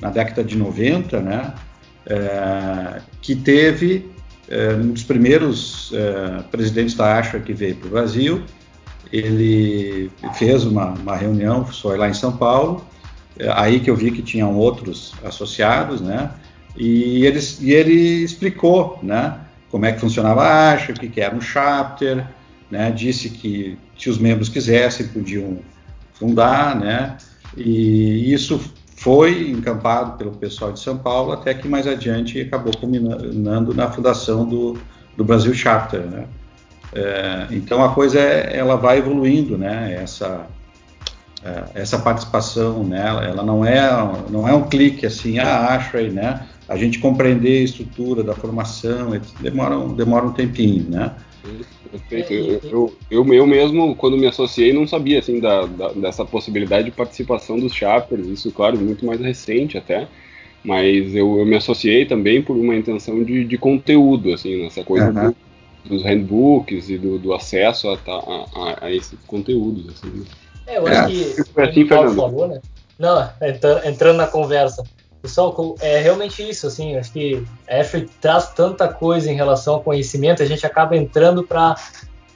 na 0.00 0.10
década 0.10 0.42
de 0.44 0.56
90, 0.56 1.20
né, 1.20 1.54
é, 2.06 3.00
que 3.20 3.34
teve 3.34 4.10
é, 4.50 4.74
um 4.74 4.92
dos 4.92 5.04
primeiros 5.04 5.92
é, 5.94 6.42
presidentes 6.50 6.94
da 6.94 7.18
Asha 7.18 7.38
que 7.38 7.54
veio 7.54 7.76
para 7.76 7.86
o 7.86 7.90
Brasil. 7.90 8.42
Ele 9.12 10.10
fez 10.34 10.64
uma, 10.64 10.90
uma 10.90 11.16
reunião, 11.16 11.64
foi 11.64 11.96
lá 11.96 12.08
em 12.08 12.14
São 12.14 12.36
Paulo, 12.36 12.84
é, 13.38 13.50
aí 13.52 13.80
que 13.80 13.88
eu 13.88 13.96
vi 13.96 14.10
que 14.10 14.22
tinham 14.22 14.56
outros 14.56 15.14
associados, 15.24 16.00
né, 16.00 16.30
e 16.76 17.24
ele, 17.24 17.40
e 17.60 17.72
ele 17.72 18.24
explicou, 18.24 18.98
né, 19.02 19.38
como 19.70 19.86
é 19.86 19.92
que 19.92 20.00
funcionava 20.00 20.42
a 20.42 20.72
Asha, 20.72 20.92
o 20.92 20.94
que, 20.94 21.08
que 21.08 21.20
era 21.20 21.34
um 21.34 21.40
chapter, 21.40 22.24
né, 22.70 22.90
disse 22.90 23.30
que 23.30 23.76
se 23.98 24.08
os 24.08 24.18
membros 24.18 24.48
quisessem 24.48 25.08
podiam 25.08 25.58
fundar, 26.12 26.78
né, 26.78 27.16
e 27.56 28.32
isso 28.32 28.60
foi 29.00 29.50
encampado 29.50 30.18
pelo 30.18 30.32
pessoal 30.32 30.72
de 30.72 30.78
São 30.78 30.98
Paulo, 30.98 31.32
até 31.32 31.54
que 31.54 31.66
mais 31.66 31.86
adiante 31.86 32.38
acabou 32.38 32.76
culminando 32.76 33.74
na 33.74 33.90
fundação 33.90 34.46
do, 34.46 34.76
do 35.16 35.24
Brasil 35.24 35.54
Chapter, 35.54 36.02
né? 36.02 36.26
É, 36.92 37.46
então 37.50 37.82
a 37.82 37.94
coisa 37.94 38.20
é, 38.20 38.54
ela 38.54 38.76
vai 38.76 38.98
evoluindo, 38.98 39.56
né? 39.56 39.94
Essa 40.02 40.46
é, 41.42 41.80
essa 41.80 41.98
participação 41.98 42.84
nela, 42.84 43.24
ela 43.24 43.42
não 43.42 43.64
é 43.64 43.80
não 44.28 44.46
é 44.46 44.52
um 44.52 44.68
clique 44.68 45.06
assim, 45.06 45.38
ah, 45.38 45.68
acho 45.70 45.96
aí, 45.96 46.10
né? 46.10 46.46
A 46.68 46.76
gente 46.76 46.98
compreender 46.98 47.60
a 47.60 47.64
estrutura 47.64 48.22
da 48.22 48.34
formação 48.34 49.18
demora 49.40 49.78
demora 49.94 50.26
um 50.26 50.32
tempinho, 50.32 50.90
né? 50.90 51.12
Perfeito. 52.08 52.32
Eu, 52.66 52.94
eu, 53.10 53.34
eu, 53.34 53.46
mesmo, 53.46 53.94
quando 53.96 54.16
me 54.16 54.26
associei, 54.26 54.72
não 54.72 54.86
sabia 54.86 55.18
assim 55.18 55.40
da, 55.40 55.66
da, 55.66 55.88
dessa 55.92 56.24
possibilidade 56.24 56.86
de 56.86 56.90
participação 56.90 57.58
dos 57.58 57.74
chapters. 57.74 58.26
Isso, 58.26 58.52
claro, 58.52 58.78
muito 58.78 59.04
mais 59.04 59.20
recente 59.20 59.78
até. 59.78 60.06
Mas 60.62 61.14
eu, 61.14 61.38
eu 61.38 61.46
me 61.46 61.56
associei 61.56 62.04
também 62.04 62.42
por 62.42 62.56
uma 62.56 62.74
intenção 62.74 63.24
de, 63.24 63.44
de 63.44 63.58
conteúdo, 63.58 64.32
assim, 64.32 64.62
nessa 64.62 64.84
coisa 64.84 65.06
uhum. 65.06 65.30
do, 65.30 65.36
dos 65.88 66.02
handbooks 66.02 66.90
e 66.90 66.98
do, 66.98 67.18
do 67.18 67.32
acesso 67.32 67.88
a, 67.88 67.98
a, 68.06 68.86
a, 68.86 68.92
esses 68.92 69.18
conteúdos. 69.26 69.88
Assim. 69.88 70.24
É, 70.66 70.76
eu 70.78 70.86
acho 70.86 71.00
é. 71.00 71.06
que, 71.06 71.44
como 71.44 71.66
assim, 71.66 71.82
o 71.82 71.88
Paulo 71.88 72.14
falou, 72.14 72.48
né? 72.48 72.60
Não, 72.98 73.30
entrando 73.86 74.18
na 74.18 74.26
conversa, 74.26 74.84
Pessoal, 75.22 75.74
é 75.80 75.98
realmente 75.98 76.48
isso, 76.48 76.66
assim, 76.66 76.96
acho 76.96 77.12
que 77.12 77.44
a 77.68 77.80
Ashley 77.80 78.08
traz 78.20 78.50
tanta 78.50 78.88
coisa 78.88 79.30
em 79.30 79.34
relação 79.34 79.74
ao 79.74 79.82
conhecimento, 79.82 80.42
a 80.42 80.46
gente 80.46 80.64
acaba 80.64 80.96
entrando 80.96 81.44
para 81.44 81.76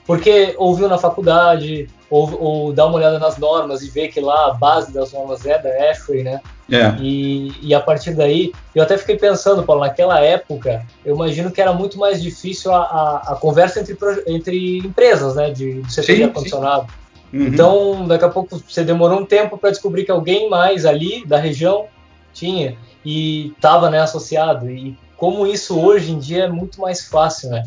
porque 0.06 0.54
ouviu 0.58 0.86
na 0.86 0.98
faculdade, 0.98 1.88
ou, 2.10 2.40
ou 2.40 2.72
dá 2.72 2.86
uma 2.86 2.96
olhada 2.96 3.18
nas 3.18 3.38
normas 3.38 3.82
e 3.82 3.88
vê 3.88 4.08
que 4.08 4.20
lá 4.20 4.48
a 4.48 4.54
base 4.54 4.92
das 4.92 5.12
normas 5.12 5.46
é 5.46 5.58
da 5.58 5.70
Ashley, 5.90 6.22
né? 6.22 6.40
É. 6.70 6.94
E, 7.00 7.52
e 7.62 7.74
a 7.74 7.80
partir 7.80 8.12
daí, 8.12 8.52
eu 8.74 8.82
até 8.82 8.96
fiquei 8.96 9.16
pensando, 9.16 9.62
Paulo, 9.62 9.82
naquela 9.82 10.20
época, 10.20 10.84
eu 11.04 11.14
imagino 11.14 11.50
que 11.50 11.60
era 11.60 11.72
muito 11.72 11.98
mais 11.98 12.22
difícil 12.22 12.72
a, 12.72 12.82
a, 12.82 13.32
a 13.32 13.36
conversa 13.36 13.80
entre, 13.80 13.96
entre 14.26 14.78
empresas, 14.78 15.34
né, 15.34 15.50
de, 15.50 15.82
de 15.82 15.92
setor 15.92 16.12
sim, 16.12 16.16
de 16.16 16.24
ar-condicionado. 16.24 16.86
Uhum. 17.32 17.46
Então, 17.46 18.06
daqui 18.06 18.24
a 18.24 18.28
pouco 18.28 18.62
você 18.66 18.84
demorou 18.84 19.20
um 19.20 19.26
tempo 19.26 19.58
para 19.58 19.70
descobrir 19.70 20.04
que 20.04 20.10
alguém 20.10 20.48
mais 20.48 20.86
ali 20.86 21.24
da 21.26 21.38
região 21.38 21.86
tinha 22.34 22.76
e 23.04 23.48
estava 23.48 23.88
né, 23.88 24.00
associado. 24.00 24.70
E 24.70 24.98
como 25.16 25.46
isso 25.46 25.78
hoje 25.78 26.12
em 26.12 26.18
dia 26.18 26.44
é 26.44 26.48
muito 26.48 26.80
mais 26.80 27.06
fácil, 27.06 27.50
né? 27.50 27.62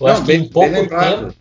Eu 0.00 0.06
Não, 0.06 0.12
acho 0.12 0.24
que 0.24 0.32
em 0.32 0.48
pouco 0.48 0.70
tempo. 0.70 1.34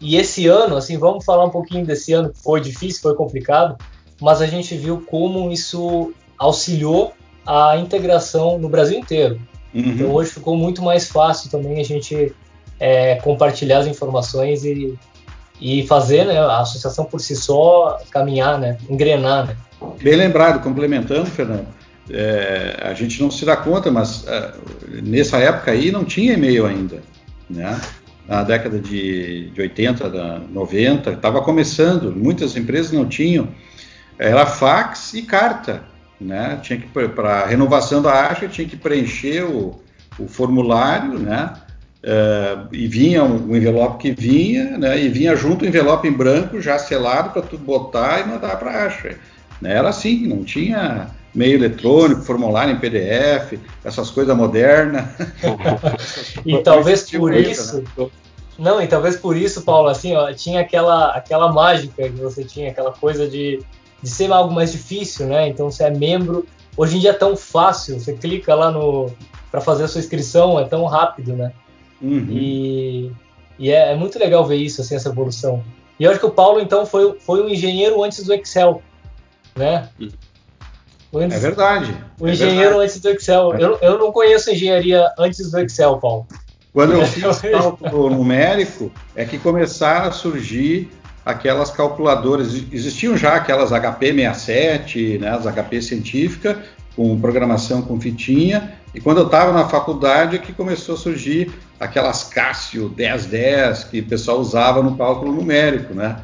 E 0.00 0.16
esse 0.16 0.46
ano, 0.46 0.76
assim, 0.76 0.98
vamos 0.98 1.24
falar 1.24 1.44
um 1.44 1.50
pouquinho 1.50 1.86
desse 1.86 2.12
ano 2.12 2.30
que 2.30 2.42
foi 2.42 2.60
difícil, 2.60 3.02
foi 3.02 3.14
complicado, 3.14 3.76
mas 4.20 4.40
a 4.40 4.46
gente 4.46 4.76
viu 4.76 5.04
como 5.06 5.50
isso 5.50 6.12
auxiliou 6.38 7.12
a 7.46 7.76
integração 7.76 8.58
no 8.58 8.68
Brasil 8.68 8.98
inteiro. 8.98 9.40
Uhum. 9.74 9.82
Então 9.82 10.12
hoje 10.12 10.30
ficou 10.30 10.56
muito 10.56 10.82
mais 10.82 11.08
fácil 11.08 11.50
também 11.50 11.80
a 11.80 11.84
gente 11.84 12.34
é, 12.78 13.16
compartilhar 13.16 13.78
as 13.78 13.86
informações 13.86 14.64
e, 14.64 14.98
e 15.60 15.86
fazer 15.86 16.26
né, 16.26 16.38
a 16.38 16.60
associação 16.60 17.04
por 17.04 17.20
si 17.20 17.36
só 17.36 17.98
caminhar, 18.10 18.58
né, 18.58 18.78
engrenar. 18.90 19.46
Né? 19.46 19.56
Bem 20.02 20.16
lembrado, 20.16 20.62
complementando, 20.62 21.26
Fernando, 21.26 21.66
é, 22.10 22.76
a 22.82 22.94
gente 22.94 23.20
não 23.22 23.30
se 23.30 23.44
dá 23.44 23.56
conta, 23.56 23.90
mas 23.90 24.26
é, 24.26 24.52
nessa 25.02 25.38
época 25.38 25.70
aí 25.70 25.90
não 25.90 26.04
tinha 26.04 26.34
e-mail 26.34 26.66
ainda, 26.66 27.02
né? 27.48 27.80
Na 28.28 28.42
década 28.42 28.78
de, 28.78 29.50
de 29.50 29.60
80, 29.60 30.08
da 30.08 30.38
90, 30.38 31.10
estava 31.10 31.42
começando, 31.42 32.12
muitas 32.14 32.56
empresas 32.56 32.92
não 32.92 33.06
tinham, 33.06 33.48
era 34.18 34.46
fax 34.46 35.14
e 35.14 35.22
carta, 35.22 35.82
né? 36.20 36.58
Tinha 36.62 36.78
que 36.78 36.86
para 37.08 37.46
renovação 37.46 38.00
da 38.00 38.28
ASHA 38.28 38.48
tinha 38.48 38.68
que 38.68 38.76
preencher 38.76 39.44
o, 39.44 39.80
o 40.18 40.28
formulário, 40.28 41.18
né? 41.18 41.52
Uh, 42.02 42.66
e 42.72 42.88
vinha 42.88 43.22
um, 43.22 43.50
um, 43.50 43.56
envelope 43.56 44.02
que 44.02 44.10
vinha, 44.10 44.76
né, 44.76 45.00
e 45.00 45.08
vinha 45.08 45.36
junto 45.36 45.64
um 45.64 45.68
envelope 45.68 46.08
em 46.08 46.12
branco 46.12 46.60
já 46.60 46.76
selado 46.76 47.30
para 47.30 47.42
tu 47.42 47.56
botar 47.56 48.18
e 48.18 48.28
mandar 48.28 48.56
para 48.56 48.72
a 48.72 48.86
ASHA. 48.86 49.14
Né? 49.62 49.76
Era 49.76 49.90
assim, 49.90 50.26
não 50.26 50.42
tinha 50.42 51.08
meio 51.32 51.54
eletrônico, 51.54 52.22
formulário 52.22 52.74
em 52.74 52.78
PDF, 52.78 53.58
essas 53.84 54.10
coisas 54.10 54.36
modernas. 54.36 55.04
e 56.44 56.58
talvez 56.58 57.08
por 57.08 57.32
isso. 57.32 57.82
Né? 57.96 58.10
Não, 58.58 58.82
e 58.82 58.86
talvez 58.88 59.16
por 59.16 59.36
isso, 59.36 59.62
Paulo, 59.62 59.88
assim, 59.88 60.14
ó, 60.14 60.32
tinha 60.32 60.60
aquela, 60.60 61.12
aquela 61.12 61.50
mágica 61.52 62.08
que 62.08 62.20
você 62.20 62.44
tinha, 62.44 62.70
aquela 62.70 62.90
coisa 62.92 63.28
de, 63.28 63.62
de 64.02 64.10
ser 64.10 64.30
algo 64.32 64.52
mais 64.52 64.72
difícil, 64.72 65.26
né? 65.26 65.48
Então 65.48 65.70
você 65.70 65.84
é 65.84 65.90
membro. 65.90 66.44
Hoje 66.76 66.96
em 66.96 67.00
dia 67.00 67.10
é 67.10 67.14
tão 67.14 67.36
fácil, 67.36 67.98
você 68.00 68.12
clica 68.14 68.54
lá 68.54 68.70
no 68.70 69.10
para 69.50 69.60
fazer 69.60 69.84
a 69.84 69.88
sua 69.88 70.00
inscrição, 70.00 70.58
é 70.58 70.64
tão 70.64 70.84
rápido, 70.86 71.34
né? 71.34 71.52
Uhum. 72.00 72.26
E, 72.30 73.12
e 73.58 73.70
é, 73.70 73.92
é, 73.92 73.96
muito 73.96 74.18
legal 74.18 74.44
ver 74.46 74.56
isso, 74.56 74.80
assim, 74.80 74.94
essa 74.94 75.10
evolução. 75.10 75.62
E 76.00 76.04
eu 76.04 76.10
acho 76.10 76.18
que 76.18 76.26
o 76.26 76.30
Paulo, 76.30 76.58
então, 76.58 76.86
foi, 76.86 77.18
foi 77.20 77.42
um 77.42 77.48
engenheiro 77.48 78.02
antes 78.02 78.24
do 78.24 78.32
Excel 78.32 78.82
né? 79.56 79.88
é 81.14 81.38
verdade. 81.38 81.96
O 82.18 82.28
é 82.28 82.32
engenheiro 82.32 82.60
verdade. 82.60 82.84
antes 82.84 83.00
do 83.00 83.08
Excel. 83.10 83.54
Eu, 83.58 83.78
eu 83.82 83.98
não 83.98 84.12
conheço 84.12 84.50
engenharia 84.50 85.10
antes 85.18 85.50
do 85.50 85.60
Excel, 85.60 85.98
Paulo. 85.98 86.26
Quando 86.72 86.92
eu 86.92 87.04
fiz 87.06 87.40
cálculo 87.40 88.10
numérico, 88.10 88.90
é 89.14 89.24
que 89.24 89.38
começaram 89.38 90.08
a 90.08 90.12
surgir 90.12 90.90
aquelas 91.24 91.70
calculadoras. 91.70 92.54
Existiam 92.72 93.16
já 93.16 93.34
aquelas 93.34 93.70
HP 93.70 94.14
67, 94.14 95.18
né, 95.18 95.30
as 95.30 95.44
HP 95.44 95.82
científica, 95.82 96.62
com 96.96 97.20
programação 97.20 97.82
com 97.82 98.00
fitinha. 98.00 98.72
E 98.94 99.00
quando 99.00 99.18
eu 99.18 99.26
estava 99.26 99.52
na 99.52 99.68
faculdade 99.68 100.36
é 100.36 100.38
que 100.38 100.52
começou 100.52 100.94
a 100.94 100.98
surgir 100.98 101.50
aquelas 101.80 102.24
Cássio 102.24 102.92
1010 102.96 103.84
que 103.84 104.00
o 104.00 104.06
pessoal 104.06 104.38
usava 104.38 104.82
no 104.82 104.96
cálculo 104.96 105.32
numérico, 105.32 105.94
né? 105.94 106.16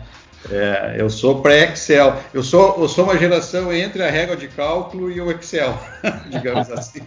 É, 0.51 0.97
eu 0.99 1.11
sou 1.11 1.43
pré-Excel. 1.43 2.17
Eu 2.33 2.43
sou, 2.43 2.77
eu 2.81 2.89
sou 2.89 3.05
uma 3.05 3.19
geração 3.19 3.73
entre 3.73 4.03
a 4.03 4.11
régua 4.11 4.37
de 4.37 4.49
cálculo 4.49 5.11
e 5.11 5.21
o 5.21 5.31
Excel, 5.31 5.79
digamos 6.31 6.71
assim. 6.71 7.01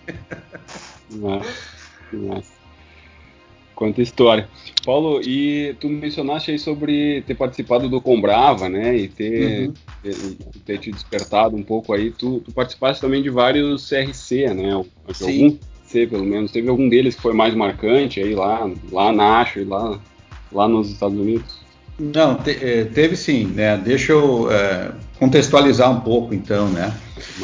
Nossa, 1.10 1.50
nossa. 2.14 2.62
Quanta 3.76 4.00
história. 4.00 4.48
Paulo, 4.86 5.22
e 5.22 5.76
tu 5.80 5.90
mencionaste 5.90 6.52
aí 6.52 6.60
sobre 6.60 7.24
ter 7.24 7.34
participado 7.34 7.90
do 7.90 8.00
Combrava, 8.00 8.70
né? 8.70 8.96
E 8.96 9.08
ter, 9.08 9.68
uhum. 9.68 9.74
ter, 10.04 10.16
ter, 10.66 10.78
te 10.78 10.92
despertado 10.92 11.56
um 11.56 11.64
pouco 11.64 11.92
aí. 11.92 12.12
Tu, 12.12 12.42
tu 12.42 12.52
participaste 12.52 13.02
também 13.02 13.24
de 13.24 13.32
vários 13.32 13.90
CRC, 13.90 14.54
né? 14.54 14.84
Sim. 15.14 15.46
Algum 15.46 15.58
C, 15.84 16.06
pelo 16.06 16.24
menos. 16.24 16.52
Teve 16.52 16.70
algum 16.70 16.88
deles 16.88 17.16
que 17.16 17.22
foi 17.24 17.34
mais 17.34 17.56
marcante 17.56 18.20
aí 18.20 18.36
lá, 18.36 18.70
lá 18.92 19.12
na 19.12 19.42
Asher, 19.42 19.68
lá, 19.68 20.00
lá 20.52 20.68
nos 20.68 20.92
Estados 20.92 21.18
Unidos? 21.18 21.61
Não, 22.02 22.36
te, 22.36 22.50
eh, 22.50 22.86
teve 22.86 23.16
sim, 23.16 23.46
né? 23.46 23.78
Deixa 23.78 24.12
eu 24.12 24.52
é, 24.52 24.92
contextualizar 25.20 25.92
um 25.92 26.02
pouco, 26.02 26.34
então, 26.34 26.68
né? 26.68 26.92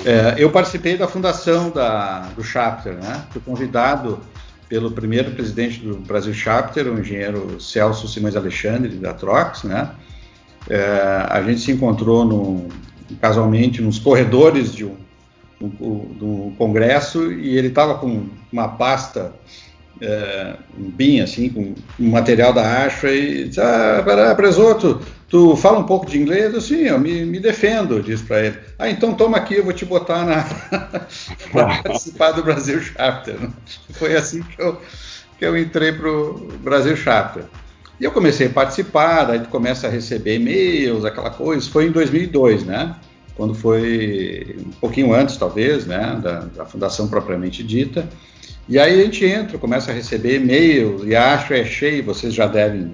É, 0.03 0.33
eu 0.39 0.49
participei 0.49 0.97
da 0.97 1.07
fundação 1.07 1.69
da, 1.69 2.21
do 2.35 2.43
Chapter, 2.43 2.93
né? 2.93 3.23
Fui 3.29 3.39
convidado 3.39 4.19
pelo 4.67 4.89
primeiro 4.89 5.29
presidente 5.31 5.79
do 5.79 5.97
Brasil 5.97 6.33
Chapter, 6.33 6.87
o 6.87 6.99
engenheiro 6.99 7.61
Celso 7.61 8.07
Simões 8.07 8.35
Alexandre, 8.35 8.97
da 8.97 9.13
Trox, 9.13 9.63
né? 9.63 9.91
É, 10.67 11.27
a 11.29 11.41
gente 11.43 11.61
se 11.61 11.71
encontrou 11.71 12.25
no, 12.25 12.67
casualmente 13.21 13.79
nos 13.79 13.99
corredores 13.99 14.73
de 14.73 14.85
um, 14.85 14.97
do, 15.61 15.99
do 16.15 16.53
congresso 16.57 17.31
e 17.31 17.55
ele 17.55 17.67
estava 17.67 17.95
com 17.95 18.27
uma 18.51 18.69
pasta 18.69 19.33
é, 20.01 20.55
um 20.77 20.89
BIM, 20.89 21.21
assim, 21.21 21.49
com 21.49 21.75
um 21.99 22.09
material 22.09 22.53
da 22.53 22.85
Asha 22.85 23.11
e 23.11 23.47
disse, 23.47 23.59
ah, 23.59 24.01
pera, 24.03 24.35
presoto, 24.35 25.01
tu 25.29 25.55
fala 25.55 25.79
um 25.79 25.83
pouco 25.83 26.05
de 26.05 26.19
inglês? 26.19 26.53
Eu, 26.53 26.61
sim, 26.61 26.81
eu 26.83 26.99
me, 26.99 27.25
me 27.25 27.39
defendo, 27.39 28.01
disse 28.01 28.23
para 28.23 28.45
ele. 28.45 28.57
Ah, 28.77 28.89
então 28.89 29.13
toma 29.13 29.37
aqui, 29.37 29.55
eu 29.55 29.63
vou 29.63 29.73
te 29.73 29.85
botar 29.85 30.25
na 30.25 30.43
para 31.51 31.83
participar 31.83 32.31
do 32.31 32.43
Brasil 32.43 32.81
Chapter. 32.81 33.35
Foi 33.93 34.15
assim 34.15 34.41
que 34.41 34.61
eu, 34.61 34.81
que 35.37 35.45
eu 35.45 35.57
entrei 35.57 35.91
para 35.91 36.09
o 36.09 36.47
Brasil 36.61 36.95
Chapter. 36.95 37.43
E 37.99 38.03
eu 38.03 38.11
comecei 38.11 38.47
a 38.47 38.51
participar, 38.51 39.23
daí 39.23 39.39
tu 39.39 39.49
começa 39.49 39.87
a 39.87 39.89
receber 39.89 40.35
e-mails, 40.35 41.03
aquela 41.03 41.31
coisa. 41.31 41.67
Foi 41.69 41.87
em 41.87 41.91
2002, 41.91 42.63
né? 42.63 42.95
Quando 43.37 43.53
foi 43.53 44.57
um 44.65 44.71
pouquinho 44.71 45.13
antes, 45.13 45.37
talvez, 45.37 45.85
né, 45.85 46.19
da, 46.21 46.39
da 46.39 46.65
fundação 46.65 47.07
propriamente 47.07 47.63
dita. 47.63 48.09
E 48.67 48.79
aí 48.79 48.99
a 48.99 49.03
gente 49.03 49.23
entra, 49.23 49.59
começa 49.59 49.91
a 49.91 49.93
receber 49.93 50.37
e-mail 50.37 51.07
e 51.07 51.15
acho 51.15 51.53
é 51.53 51.63
cheio, 51.63 52.03
vocês 52.03 52.33
já 52.33 52.47
devem 52.47 52.91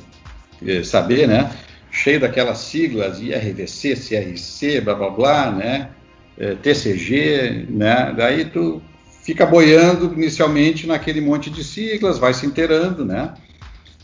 eh, 0.68 0.84
saber, 0.84 1.28
né? 1.28 1.50
Cheio 1.90 2.20
daquelas 2.20 2.58
siglas 2.58 3.20
IRVC, 3.20 3.96
CRC, 3.96 4.82
blá 4.82 4.94
blá 4.94 5.10
blá, 5.10 5.52
né? 5.52 5.90
Eh, 6.38 6.56
TCG, 6.62 7.68
né? 7.70 8.14
Daí 8.16 8.46
tu 8.46 8.82
fica 9.24 9.46
boiando 9.46 10.14
inicialmente 10.14 10.86
naquele 10.86 11.22
monte 11.22 11.50
de 11.50 11.64
siglas, 11.64 12.20
vai 12.20 12.34
se 12.34 12.46
inteirando, 12.46 13.06
né? 13.06 13.34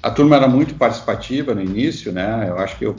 A 0.02 0.10
turma 0.10 0.38
era 0.38 0.48
muito 0.48 0.76
participativa 0.76 1.54
no 1.54 1.62
início, 1.62 2.12
né? 2.14 2.46
Eu 2.48 2.58
acho 2.58 2.78
que 2.78 2.86
eu 2.86 2.96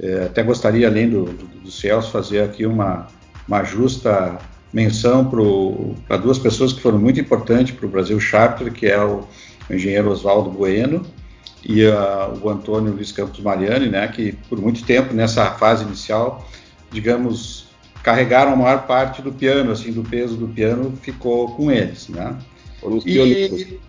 eh, 0.00 0.24
até 0.26 0.42
gostaria, 0.42 0.88
além 0.88 1.08
do, 1.08 1.24
do, 1.24 1.44
do 1.62 1.70
Celso, 1.70 2.10
fazer 2.10 2.42
aqui 2.42 2.66
uma, 2.66 3.06
uma 3.46 3.64
justa 3.64 4.38
menção 4.72 5.30
para 6.06 6.16
duas 6.18 6.38
pessoas 6.38 6.72
que 6.72 6.80
foram 6.80 6.98
muito 6.98 7.20
importantes 7.20 7.74
para 7.74 7.86
o 7.86 7.88
Brasil 7.88 8.18
Charter, 8.20 8.72
que 8.72 8.86
é 8.86 9.02
o, 9.02 9.24
o 9.70 9.74
engenheiro 9.74 10.10
Oswaldo 10.10 10.50
Bueno 10.50 11.04
e 11.64 11.84
o 12.42 12.48
Antônio 12.48 12.92
Luiz 12.92 13.10
Campos 13.10 13.40
Mariani, 13.40 13.88
né, 13.88 14.06
que 14.08 14.32
por 14.48 14.60
muito 14.60 14.84
tempo 14.84 15.14
nessa 15.14 15.50
fase 15.52 15.84
inicial, 15.84 16.46
digamos, 16.92 17.66
carregaram 18.02 18.52
a 18.52 18.56
maior 18.56 18.86
parte 18.86 19.20
do 19.20 19.32
piano, 19.32 19.72
assim, 19.72 19.90
do 19.92 20.04
peso 20.04 20.36
do 20.36 20.46
piano 20.46 20.96
ficou 21.02 21.56
com 21.56 21.72
eles, 21.72 22.08
né? 22.08 22.38
Foram 22.80 22.98
os 22.98 23.04
pioneiros. 23.04 23.62
E... 23.62 23.80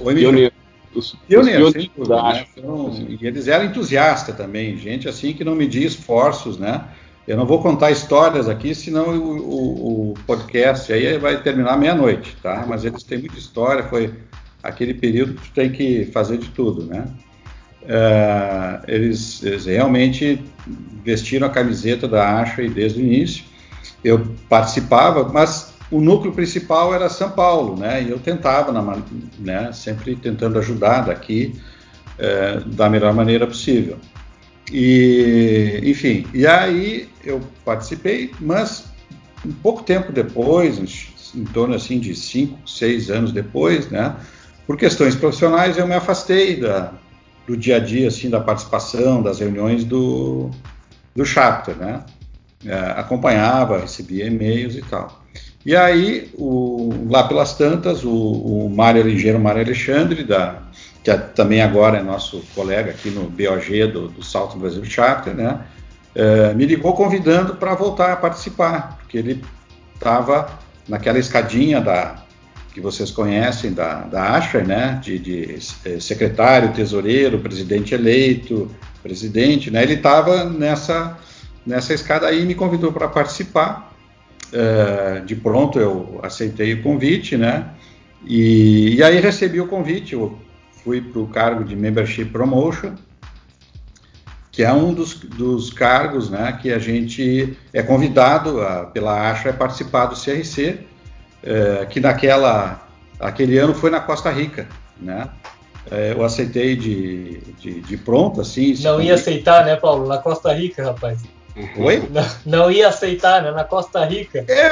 Oi, 0.00 0.14
pioneiros. 0.14 0.51
Os, 0.94 1.16
pioneiros, 1.26 1.68
os 1.68 1.88
pioneiros 1.88 2.08
né? 2.08 2.46
Foram, 2.54 3.06
e 3.08 3.26
eles 3.26 3.48
eram 3.48 3.64
entusiastas 3.66 4.36
também, 4.36 4.76
gente 4.76 5.08
assim 5.08 5.32
que 5.32 5.44
não 5.44 5.54
media 5.54 5.86
esforços, 5.86 6.58
né? 6.58 6.84
Eu 7.26 7.36
não 7.36 7.46
vou 7.46 7.62
contar 7.62 7.90
histórias 7.90 8.48
aqui, 8.48 8.74
senão 8.74 9.10
o, 9.10 9.38
o, 9.38 10.10
o 10.10 10.14
podcast 10.26 10.92
aí 10.92 11.16
vai 11.18 11.40
terminar 11.40 11.78
meia-noite, 11.78 12.36
tá? 12.42 12.66
Mas 12.68 12.84
eles 12.84 13.04
têm 13.04 13.18
muita 13.18 13.38
história, 13.38 13.84
foi 13.84 14.12
aquele 14.62 14.94
período 14.94 15.34
que 15.34 15.48
tu 15.48 15.54
tem 15.54 15.70
que 15.70 16.06
fazer 16.06 16.38
de 16.38 16.48
tudo, 16.48 16.84
né? 16.84 17.06
Uh, 17.82 18.84
eles, 18.86 19.42
eles, 19.42 19.66
realmente 19.66 20.40
vestiram 21.04 21.48
a 21.48 21.50
camiseta 21.50 22.06
da 22.06 22.40
Ashley 22.40 22.68
desde 22.68 23.00
o 23.00 23.04
início. 23.04 23.44
Eu 24.04 24.24
participava, 24.48 25.28
mas 25.28 25.71
o 25.92 26.00
núcleo 26.00 26.32
principal 26.32 26.94
era 26.94 27.10
São 27.10 27.30
Paulo, 27.30 27.76
né? 27.76 28.02
E 28.02 28.10
eu 28.10 28.18
tentava, 28.18 28.72
na, 28.72 28.98
né? 29.38 29.70
Sempre 29.72 30.16
tentando 30.16 30.58
ajudar 30.58 31.02
daqui 31.02 31.54
uh, 32.18 32.66
da 32.70 32.88
melhor 32.88 33.12
maneira 33.12 33.46
possível. 33.46 33.98
E, 34.72 35.82
enfim, 35.84 36.26
e 36.32 36.46
aí 36.46 37.10
eu 37.22 37.42
participei, 37.62 38.32
mas 38.40 38.86
um 39.44 39.52
pouco 39.52 39.82
tempo 39.82 40.10
depois, 40.10 40.78
em 41.34 41.44
torno 41.44 41.74
assim 41.74 42.00
de 42.00 42.14
cinco, 42.14 42.58
seis 42.66 43.10
anos 43.10 43.30
depois, 43.30 43.90
né? 43.90 44.16
Por 44.66 44.78
questões 44.78 45.14
profissionais, 45.14 45.76
eu 45.76 45.86
me 45.86 45.94
afastei 45.94 46.58
da, 46.58 46.94
do 47.46 47.54
dia 47.54 47.76
a 47.76 47.80
dia, 47.80 48.08
assim, 48.08 48.30
da 48.30 48.40
participação, 48.40 49.22
das 49.22 49.40
reuniões 49.40 49.84
do, 49.84 50.50
do 51.14 51.26
chapter, 51.26 51.76
né? 51.76 52.02
É, 52.64 52.74
acompanhava, 52.96 53.80
recebia 53.80 54.26
e-mails 54.26 54.76
e 54.76 54.82
tal. 54.82 55.22
E 55.64 55.76
aí, 55.76 56.30
o, 56.34 56.90
lá 57.08 57.24
pelas 57.24 57.54
tantas, 57.54 58.04
o, 58.04 58.10
o 58.10 58.70
Mário, 58.70 59.08
engenheiro 59.08 59.38
Mário 59.40 59.62
Alexandre, 59.62 60.24
da, 60.24 60.62
que 61.02 61.10
é, 61.10 61.16
também 61.16 61.62
agora 61.62 61.98
é 61.98 62.02
nosso 62.02 62.42
colega 62.54 62.90
aqui 62.90 63.10
no 63.10 63.24
BOG 63.24 63.86
do, 63.86 64.08
do 64.08 64.24
Salto 64.24 64.58
Brasil 64.58 64.84
Chapter, 64.84 65.34
né? 65.34 65.60
É, 66.14 66.52
me 66.54 66.66
ligou 66.66 66.92
convidando 66.94 67.56
para 67.56 67.74
voltar 67.74 68.12
a 68.12 68.16
participar, 68.16 68.98
porque 68.98 69.16
ele 69.16 69.42
estava 69.94 70.58
naquela 70.86 71.18
escadinha 71.18 71.80
da, 71.80 72.22
que 72.72 72.80
vocês 72.80 73.10
conhecem 73.10 73.72
da, 73.72 74.00
da 74.02 74.36
Asher, 74.36 74.66
né, 74.66 74.98
de, 75.02 75.18
de 75.18 75.58
é, 75.84 76.00
secretário, 76.00 76.72
tesoureiro, 76.72 77.38
presidente 77.38 77.94
eleito, 77.94 78.70
presidente, 79.02 79.70
né, 79.70 79.82
ele 79.82 79.94
estava 79.94 80.44
nessa, 80.44 81.16
nessa 81.66 81.94
escada 81.94 82.26
aí 82.26 82.44
me 82.44 82.54
convidou 82.54 82.92
para 82.92 83.08
participar. 83.08 83.92
É, 84.52 85.20
de 85.20 85.34
pronto 85.34 85.78
eu 85.78 86.20
aceitei 86.22 86.74
o 86.74 86.82
convite, 86.82 87.38
né, 87.38 87.70
e, 88.24 88.96
e 88.96 89.02
aí 89.02 89.18
recebi 89.18 89.58
o 89.60 89.66
convite, 89.66 90.12
eu 90.12 90.38
fui 90.84 91.00
para 91.00 91.20
o 91.20 91.26
cargo 91.26 91.64
de 91.64 91.74
Membership 91.74 92.26
Promotion, 92.26 92.94
que 94.50 94.62
é 94.62 94.72
um 94.72 94.92
dos, 94.92 95.14
dos 95.14 95.70
cargos 95.70 96.28
né, 96.28 96.58
que 96.60 96.70
a 96.70 96.78
gente 96.78 97.56
é 97.72 97.82
convidado 97.82 98.60
a, 98.60 98.84
pela 98.84 99.30
Asher 99.30 99.52
a 99.52 99.56
participar 99.56 100.06
do 100.06 100.14
CRC, 100.14 100.80
é, 101.42 101.86
que 101.86 101.98
naquela 101.98 102.86
aquele 103.18 103.56
ano 103.56 103.74
foi 103.74 103.90
na 103.90 104.00
Costa 104.00 104.30
Rica, 104.30 104.68
né? 105.00 105.28
É, 105.90 106.12
eu 106.12 106.24
aceitei 106.24 106.76
de, 106.76 107.38
de, 107.58 107.80
de 107.80 107.96
pronto, 107.96 108.40
assim. 108.40 108.74
Não 108.82 109.00
ia 109.00 109.14
aceitar, 109.14 109.64
né, 109.64 109.74
Paulo? 109.74 110.06
Na 110.06 110.18
Costa 110.18 110.52
Rica, 110.52 110.84
rapaz. 110.84 111.20
Oi? 111.76 112.08
Não, 112.10 112.26
não, 112.46 112.70
ia 112.70 112.88
aceitar, 112.88 113.42
né? 113.42 113.50
Na 113.50 113.64
Costa 113.64 114.04
Rica. 114.04 114.44
É, 114.48 114.66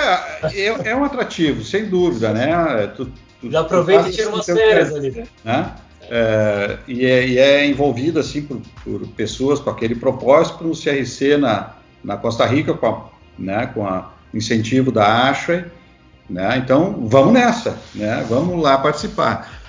é, 0.44 0.90
é 0.90 0.96
um 0.96 1.04
atrativo, 1.04 1.62
sem 1.62 1.86
dúvida, 1.86 2.32
né? 2.32 2.86
Tu, 2.96 3.06
tu, 3.40 3.50
Já 3.50 3.60
aproveita 3.60 4.08
e 4.08 4.12
tira 4.12 4.28
umas 4.30 4.46
férias 4.46 4.94
ali. 4.94 5.24
Né? 5.44 5.70
É, 6.08 6.78
e, 6.88 7.06
é, 7.06 7.26
e, 7.26 7.38
é, 7.38 7.66
envolvido 7.66 8.18
assim 8.18 8.42
por, 8.42 8.60
por, 8.82 9.06
pessoas 9.08 9.60
com 9.60 9.70
aquele 9.70 9.94
propósito 9.94 10.64
no 10.64 10.72
CRC 10.72 11.36
na, 11.36 11.74
na 12.02 12.16
Costa 12.16 12.46
Rica, 12.46 12.74
com, 12.74 12.86
a, 12.86 13.08
né, 13.38 13.66
com 13.72 13.86
a 13.86 14.12
incentivo 14.32 14.90
da 14.90 15.28
Ashley 15.28 15.64
né? 16.30 16.56
Então, 16.58 17.08
vamos 17.08 17.32
nessa, 17.32 17.76
né? 17.94 18.24
vamos 18.28 18.62
lá 18.62 18.78
participar. 18.78 19.60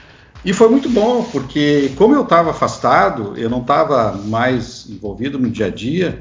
E 0.45 0.53
foi 0.53 0.69
muito 0.69 0.89
bom, 0.89 1.23
porque 1.23 1.91
como 1.97 2.15
eu 2.15 2.23
estava 2.23 2.51
afastado, 2.51 3.33
eu 3.35 3.49
não 3.49 3.61
estava 3.61 4.13
mais 4.13 4.87
envolvido 4.89 5.39
no 5.39 5.49
dia 5.49 5.67
a 5.67 5.69
dia, 5.69 6.19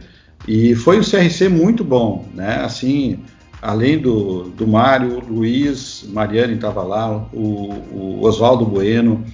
e 0.49 0.75
foi 0.75 0.99
um 0.99 1.03
CRC 1.03 1.49
muito 1.49 1.85
bom, 1.85 2.29
né? 2.35 2.57
Assim, 2.65 3.21
além 3.61 3.99
do, 3.99 4.45
do 4.51 4.67
Mário, 4.67 5.21
Luiz, 5.21 6.05
Mariane 6.09 6.55
estava 6.55 6.83
lá, 6.83 7.27
o, 7.33 7.75
o 7.93 8.21
Oswaldo 8.23 8.65
Bueno, 8.65 9.25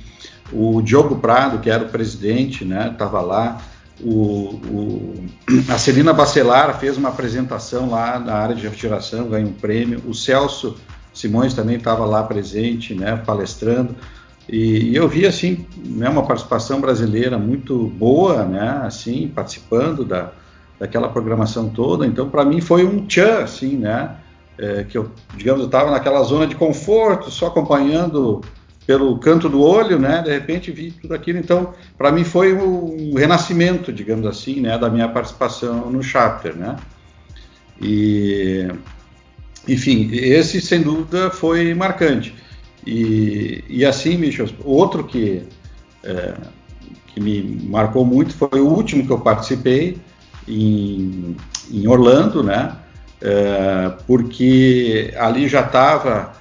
o 0.53 0.81
Diogo 0.83 1.17
Prado, 1.17 1.59
que 1.59 1.71
era 1.71 1.85
o 1.85 1.89
presidente, 1.89 2.65
né? 2.65 2.91
Estava 2.93 3.21
lá. 3.21 3.59
O, 4.01 4.61
o, 4.69 5.25
a 5.69 5.79
Celina 5.79 6.13
Bacelar 6.13 6.79
fez 6.79 6.97
uma 6.97 7.09
apresentação 7.09 7.89
lá 7.91 8.19
na 8.19 8.35
área 8.35 8.55
de 8.55 8.63
refrigeração, 8.63 9.29
ganhou 9.29 9.51
um 9.51 9.55
prêmio. 9.55 10.03
O 10.07 10.15
Celso 10.15 10.77
Simões 11.15 11.55
também 11.55 11.77
estava 11.77 12.05
lá 12.05 12.23
presente, 12.23 12.95
né, 12.95 13.17
palestrando. 13.17 13.97
E, 14.49 14.91
e, 14.91 14.97
eu 14.97 15.09
vi 15.09 15.27
assim, 15.27 15.67
né, 15.85 16.09
uma 16.09 16.25
participação 16.25 16.81
brasileira 16.81 17.39
muito 17.39 17.89
boa, 17.89 18.45
né, 18.45 18.83
assim, 18.85 19.27
participando 19.35 20.05
da, 20.05 20.31
daquela 20.79 21.09
programação 21.09 21.69
toda. 21.69 22.07
Então, 22.07 22.29
para 22.29 22.45
mim 22.45 22.61
foi 22.61 22.85
um 22.85 23.07
tchan, 23.07 23.43
assim, 23.43 23.77
né, 23.77 24.17
é, 24.59 24.85
que 24.85 24.97
eu, 24.97 25.11
digamos, 25.37 25.61
eu 25.61 25.67
estava 25.67 25.91
naquela 25.91 26.23
zona 26.23 26.47
de 26.47 26.55
conforto, 26.55 27.31
só 27.31 27.47
acompanhando 27.47 28.41
pelo 28.87 29.19
canto 29.19 29.49
do 29.49 29.61
olho, 29.61 29.99
né, 29.99 30.23
de 30.23 30.31
repente 30.31 30.71
vi 30.71 30.93
tudo 30.93 31.15
aquilo. 31.15 31.39
Então, 31.39 31.75
para 31.99 32.13
mim 32.13 32.25
foi 32.25 32.55
um 32.55 33.15
renascimento, 33.15 33.93
digamos 33.93 34.27
assim, 34.27 34.61
né, 34.61 34.79
da 34.79 34.89
minha 34.89 35.09
participação 35.09 35.91
no 35.91 36.03
chapter, 36.03 36.55
né. 36.55 36.77
E 37.81 38.69
enfim, 39.69 40.09
esse 40.13 40.61
sem 40.61 40.81
dúvida 40.81 41.31
foi 41.31 41.75
marcante. 41.75 42.35
E, 42.87 43.65
e 43.69 43.85
assim, 43.85 44.17
Michel, 44.17 44.47
outro 44.65 45.03
que, 45.03 45.43
é, 46.05 46.35
que 47.09 47.21
me 47.21 47.43
marcou 47.65 48.05
muito 48.05 48.33
foi 48.33 48.61
o 48.61 48.69
último 48.69 49.05
que 49.05 49.13
eu 49.13 49.19
participei 49.19 49.99
em, 50.47 51.37
em 51.71 51.87
Orlando, 51.89 52.43
né? 52.43 52.77
É, 53.21 53.93
porque 54.07 55.13
ali 55.17 55.49
já 55.49 55.63
estava 55.63 56.33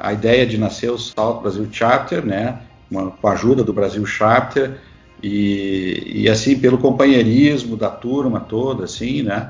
a 0.00 0.12
ideia 0.12 0.46
de 0.46 0.56
nascer 0.56 0.90
o 0.90 0.98
Salto 0.98 1.42
Brasil 1.42 1.68
Charter, 1.70 2.24
né? 2.24 2.60
Uma, 2.90 3.10
com 3.10 3.28
a 3.28 3.32
ajuda 3.32 3.64
do 3.64 3.72
Brasil 3.72 4.04
Charter 4.06 4.78
e, 5.22 6.22
e 6.22 6.28
assim 6.28 6.58
pelo 6.58 6.78
companheirismo 6.78 7.76
da 7.76 7.90
turma 7.90 8.40
toda, 8.40 8.84
assim, 8.84 9.22
né? 9.22 9.48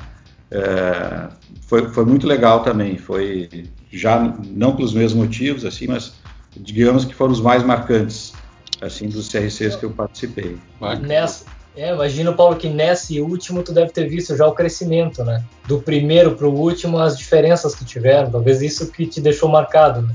É, 0.51 1.29
foi, 1.66 1.88
foi 1.88 2.05
muito 2.05 2.27
legal 2.27 2.62
também. 2.62 2.96
Foi 2.96 3.48
já 3.90 4.18
não 4.46 4.75
pelos 4.75 4.94
mesmos 4.94 5.27
motivos, 5.27 5.64
assim, 5.64 5.87
mas 5.87 6.14
digamos 6.57 7.05
que 7.05 7.14
foram 7.14 7.33
os 7.33 7.40
mais 7.40 7.62
marcantes, 7.62 8.33
assim, 8.81 9.09
dos 9.09 9.29
CRCs 9.29 9.77
que 9.77 9.85
eu 9.85 9.90
participei. 9.90 10.57
Nessa, 11.01 11.44
é, 11.76 11.92
imagino, 11.92 12.35
Paulo, 12.35 12.56
que 12.56 12.68
nesse 12.68 13.20
último 13.20 13.62
tu 13.62 13.72
deve 13.72 13.92
ter 13.92 14.08
visto 14.08 14.37
já 14.37 14.46
o 14.46 14.52
crescimento, 14.52 15.24
né? 15.24 15.42
Do 15.66 15.80
primeiro 15.80 16.35
para 16.35 16.46
o 16.46 16.54
último, 16.54 16.98
as 16.98 17.16
diferenças 17.16 17.74
que 17.74 17.85
tiveram. 17.85 18.30
Talvez 18.30 18.61
isso 18.61 18.90
que 18.90 19.06
te 19.06 19.20
deixou 19.20 19.48
marcado, 19.48 20.02
né? 20.02 20.14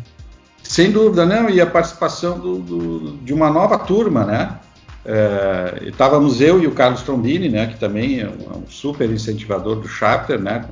Sem 0.63 0.91
dúvida, 0.91 1.25
não. 1.25 1.49
E 1.49 1.59
a 1.59 1.65
participação 1.65 2.39
do, 2.39 2.59
do, 2.59 3.17
de 3.17 3.33
uma 3.33 3.49
nova 3.49 3.77
turma, 3.79 4.25
né? 4.25 4.59
É, 5.05 5.83
estávamos 5.87 6.41
eu 6.41 6.61
e 6.61 6.67
o 6.67 6.71
Carlos 6.71 7.01
Trombini, 7.01 7.49
né? 7.49 7.67
Que 7.67 7.79
também 7.79 8.19
é 8.21 8.27
um, 8.27 8.59
um 8.59 8.67
super 8.69 9.09
incentivador 9.09 9.77
do 9.77 9.87
chapter, 9.87 10.39
né? 10.39 10.65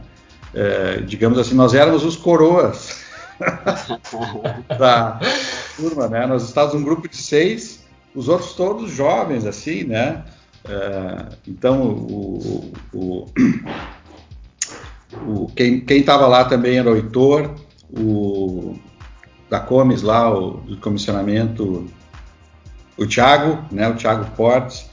é, 0.55 1.01
digamos 1.01 1.37
assim, 1.37 1.53
nós 1.53 1.73
éramos 1.73 2.05
os 2.05 2.15
coroas 2.15 3.03
da 4.79 5.19
turma, 5.75 6.07
né? 6.07 6.25
Nós 6.25 6.43
estávamos 6.43 6.81
um 6.81 6.83
grupo 6.83 7.09
de 7.09 7.17
seis, 7.17 7.83
os 8.15 8.29
outros 8.29 8.53
todos 8.53 8.89
jovens, 8.89 9.45
assim, 9.45 9.83
né? 9.83 10.23
É, 10.67 11.25
então, 11.47 11.81
o, 11.83 12.73
o, 12.93 13.25
o, 15.27 15.47
quem 15.55 15.83
estava 15.87 16.27
lá 16.27 16.45
também 16.45 16.77
era 16.77 16.91
o 16.91 16.95
Heitor, 16.95 17.53
o 17.89 18.75
da 19.49 19.59
Comes 19.59 20.01
lá, 20.01 20.33
o 20.33 20.57
do 20.61 20.77
comissionamento, 20.77 21.85
o 22.97 23.05
Thiago, 23.05 23.63
né? 23.71 23.87
O 23.87 23.95
Thiago 23.95 24.25
Portes, 24.35 24.89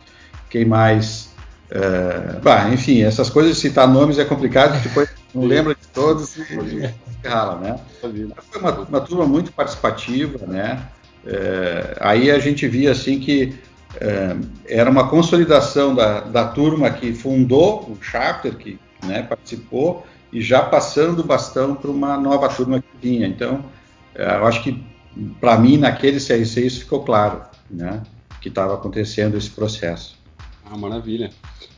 quem 0.50 0.64
mais? 0.64 1.30
É, 1.70 2.38
bah, 2.42 2.68
enfim, 2.68 3.02
essas 3.02 3.30
coisas, 3.30 3.56
citar 3.56 3.88
nomes 3.88 4.18
é 4.18 4.24
complicado, 4.26 4.78
depois 4.82 5.08
não 5.34 5.44
lembra 5.44 5.74
de 5.74 5.86
todos 5.88 6.36
e 6.36 7.26
rala, 7.26 7.58
né? 7.60 7.80
Foi 8.00 8.60
uma, 8.60 8.72
uma, 8.80 9.00
turma 9.00 9.24
muito 9.24 9.50
participativa, 9.52 10.46
né? 10.46 10.86
É, 11.24 11.96
aí 12.00 12.30
a 12.30 12.38
gente 12.38 12.68
via 12.68 12.92
assim 12.92 13.18
que 13.18 13.58
era 14.66 14.90
uma 14.90 15.08
consolidação 15.08 15.94
da, 15.94 16.20
da 16.20 16.48
turma 16.48 16.90
que 16.90 17.12
fundou 17.12 17.82
o 17.82 17.98
chapter, 18.00 18.54
que 18.56 18.78
né, 19.04 19.22
participou, 19.22 20.06
e 20.32 20.40
já 20.40 20.62
passando 20.62 21.20
o 21.20 21.24
bastão 21.24 21.74
para 21.74 21.90
uma 21.90 22.16
nova 22.16 22.48
turma 22.48 22.80
que 22.80 23.08
vinha. 23.08 23.26
Então, 23.26 23.64
é, 24.14 24.36
eu 24.36 24.46
acho 24.46 24.62
que 24.62 24.82
para 25.40 25.58
mim 25.58 25.76
naquele 25.76 26.18
CRC 26.18 26.66
isso 26.66 26.80
ficou 26.80 27.02
claro, 27.04 27.42
né? 27.70 28.02
Que 28.40 28.48
estava 28.48 28.74
acontecendo 28.74 29.36
esse 29.36 29.50
processo. 29.50 30.18
Ah, 30.64 30.76
maravilha. 30.76 31.30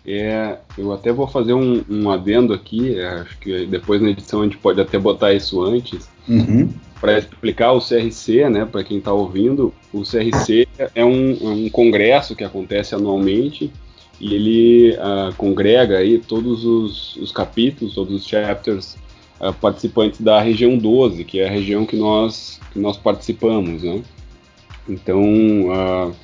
É, 0.07 0.59
eu 0.79 0.93
até 0.93 1.13
vou 1.13 1.27
fazer 1.27 1.55
um, 1.55 1.83
um 1.89 2.11
adendo 2.11 2.53
aqui, 2.53 2.99
é, 2.99 3.07
acho 3.21 3.39
que 3.39 3.67
depois 3.67 4.01
na 4.01 4.11
edição 4.11 4.43
a 4.43 4.45
gente 4.45 4.59
pode 4.59 4.81
até 4.81 4.99
botar 4.99 5.33
isso 5.33 5.63
antes, 5.63 6.09
uhum. 6.29 6.71
para 7.01 7.19
explicar 7.19 7.73
o 7.73 7.81
CRC, 7.81 8.49
né, 8.51 8.65
para 8.67 8.85
quem 8.85 8.99
está 8.99 9.13
ouvindo. 9.13 9.75
O 9.95 10.03
CRC 10.03 10.67
é 10.95 11.05
um, 11.05 11.31
é 11.31 11.49
um, 11.49 11.71
congresso 11.71 12.35
que 12.35 12.43
acontece 12.43 12.97
anualmente 12.97 13.71
e 14.21 14.35
ele 14.35 14.97
uh, 14.97 15.33
congrega 15.37 15.99
aí 15.99 16.19
todos 16.19 16.65
os, 16.65 17.17
os, 17.17 17.31
capítulos, 17.31 17.95
todos 17.95 18.13
os 18.13 18.27
chapters 18.27 18.97
uh, 19.41 19.53
participantes 19.53 20.21
da 20.21 20.41
região 20.41 20.77
12, 20.77 21.25
que 21.25 21.39
é 21.39 21.47
a 21.47 21.51
região 21.51 21.87
que 21.87 21.97
nós, 21.97 22.61
que 22.73 22.79
nós 22.81 22.97
participamos, 22.97 23.85
né. 23.85 24.03
Então, 24.89 25.23
uh, 25.23 26.15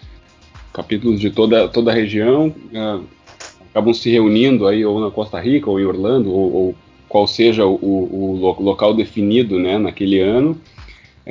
capítulos 0.73 1.21
de 1.21 1.31
toda, 1.31 1.69
toda 1.69 1.93
a 1.93 1.95
região 1.95 2.53
acabam 3.71 3.95
se 3.95 4.11
reunindo 4.11 4.67
aí 4.67 4.85
ou 4.85 5.01
na 5.01 5.13
Costa 5.13 5.41
Rica 5.41 5.71
ou 5.71 5.79
em 5.79 5.85
Orlando 5.85 6.33
ou, 6.33 6.53
ou 6.53 6.75
qual 7.09 7.27
seja 7.27 7.67
o, 7.67 7.75
o, 7.75 8.41
o, 8.41 8.63
local 8.63 8.95
definido 8.95 9.59
né, 9.59 9.79
naquele 9.79 10.21
ano. 10.21 10.61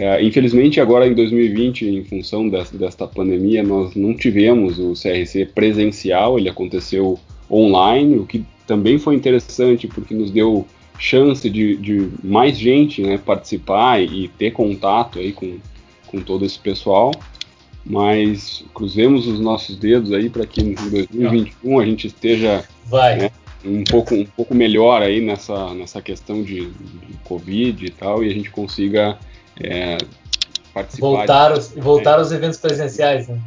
É, 0.02 0.24
infelizmente 0.24 0.80
agora 0.80 1.06
em 1.06 1.14
2020, 1.14 1.86
em 1.86 2.06
função 2.06 2.48
desta, 2.48 2.78
desta 2.78 3.06
pandemia, 3.06 3.62
nós 3.62 3.94
não 3.96 4.14
tivemos 4.14 4.80
o 4.80 4.94
CRC 4.94 5.48
presencial, 5.54 6.40
ele 6.40 6.48
aconteceu 6.48 7.20
online, 7.52 8.16
o 8.18 8.26
que 8.26 8.46
também 8.66 8.98
foi 8.98 9.16
interessante 9.16 9.90
porque 9.90 10.14
nos 10.14 10.32
deu 10.32 10.66
chance 10.98 11.50
de, 11.50 11.76
de 11.76 12.10
mais 12.24 12.58
gente 12.58 13.02
né, 13.02 13.18
participar 13.18 14.02
e, 14.02 14.30
ter 14.30 14.52
contato 14.52 15.20
aí 15.20 15.34
com, 15.34 15.58
com 16.08 16.22
todo 16.22 16.46
esse 16.46 16.58
pessoal. 16.58 17.12
Mas 17.86 18.64
cruzemos 18.74 19.28
os 19.28 19.38
nossos 19.38 19.76
dedos 19.76 20.14
aí 20.14 20.30
para 20.30 20.46
que 20.46 20.62
em 20.62 20.76
2021 20.76 21.78
a 21.78 21.86
gente 21.86 22.08
esteja 22.08 22.64
né, 23.18 23.32
um 23.66 23.84
pouco 23.84 24.16
um 24.16 24.26
pouco 24.26 24.56
melhor 24.56 25.02
aí 25.02 25.20
nessa 25.20 25.74
nessa 25.74 26.02
questão 26.02 26.42
de, 26.42 26.68
de 26.68 27.14
Covid 27.26 27.86
e 27.86 27.90
tal 27.90 28.24
e 28.24 28.30
a 28.30 28.34
gente 28.34 28.50
consiga 28.50 29.18
é, 29.62 29.98
participar 30.74 31.08
voltar 31.08 31.54
de, 31.54 31.60
os, 31.60 31.74
voltar 31.76 32.20
aos 32.20 32.32
eventos 32.32 32.58
presenciais 32.58 33.28
né? 33.28 33.40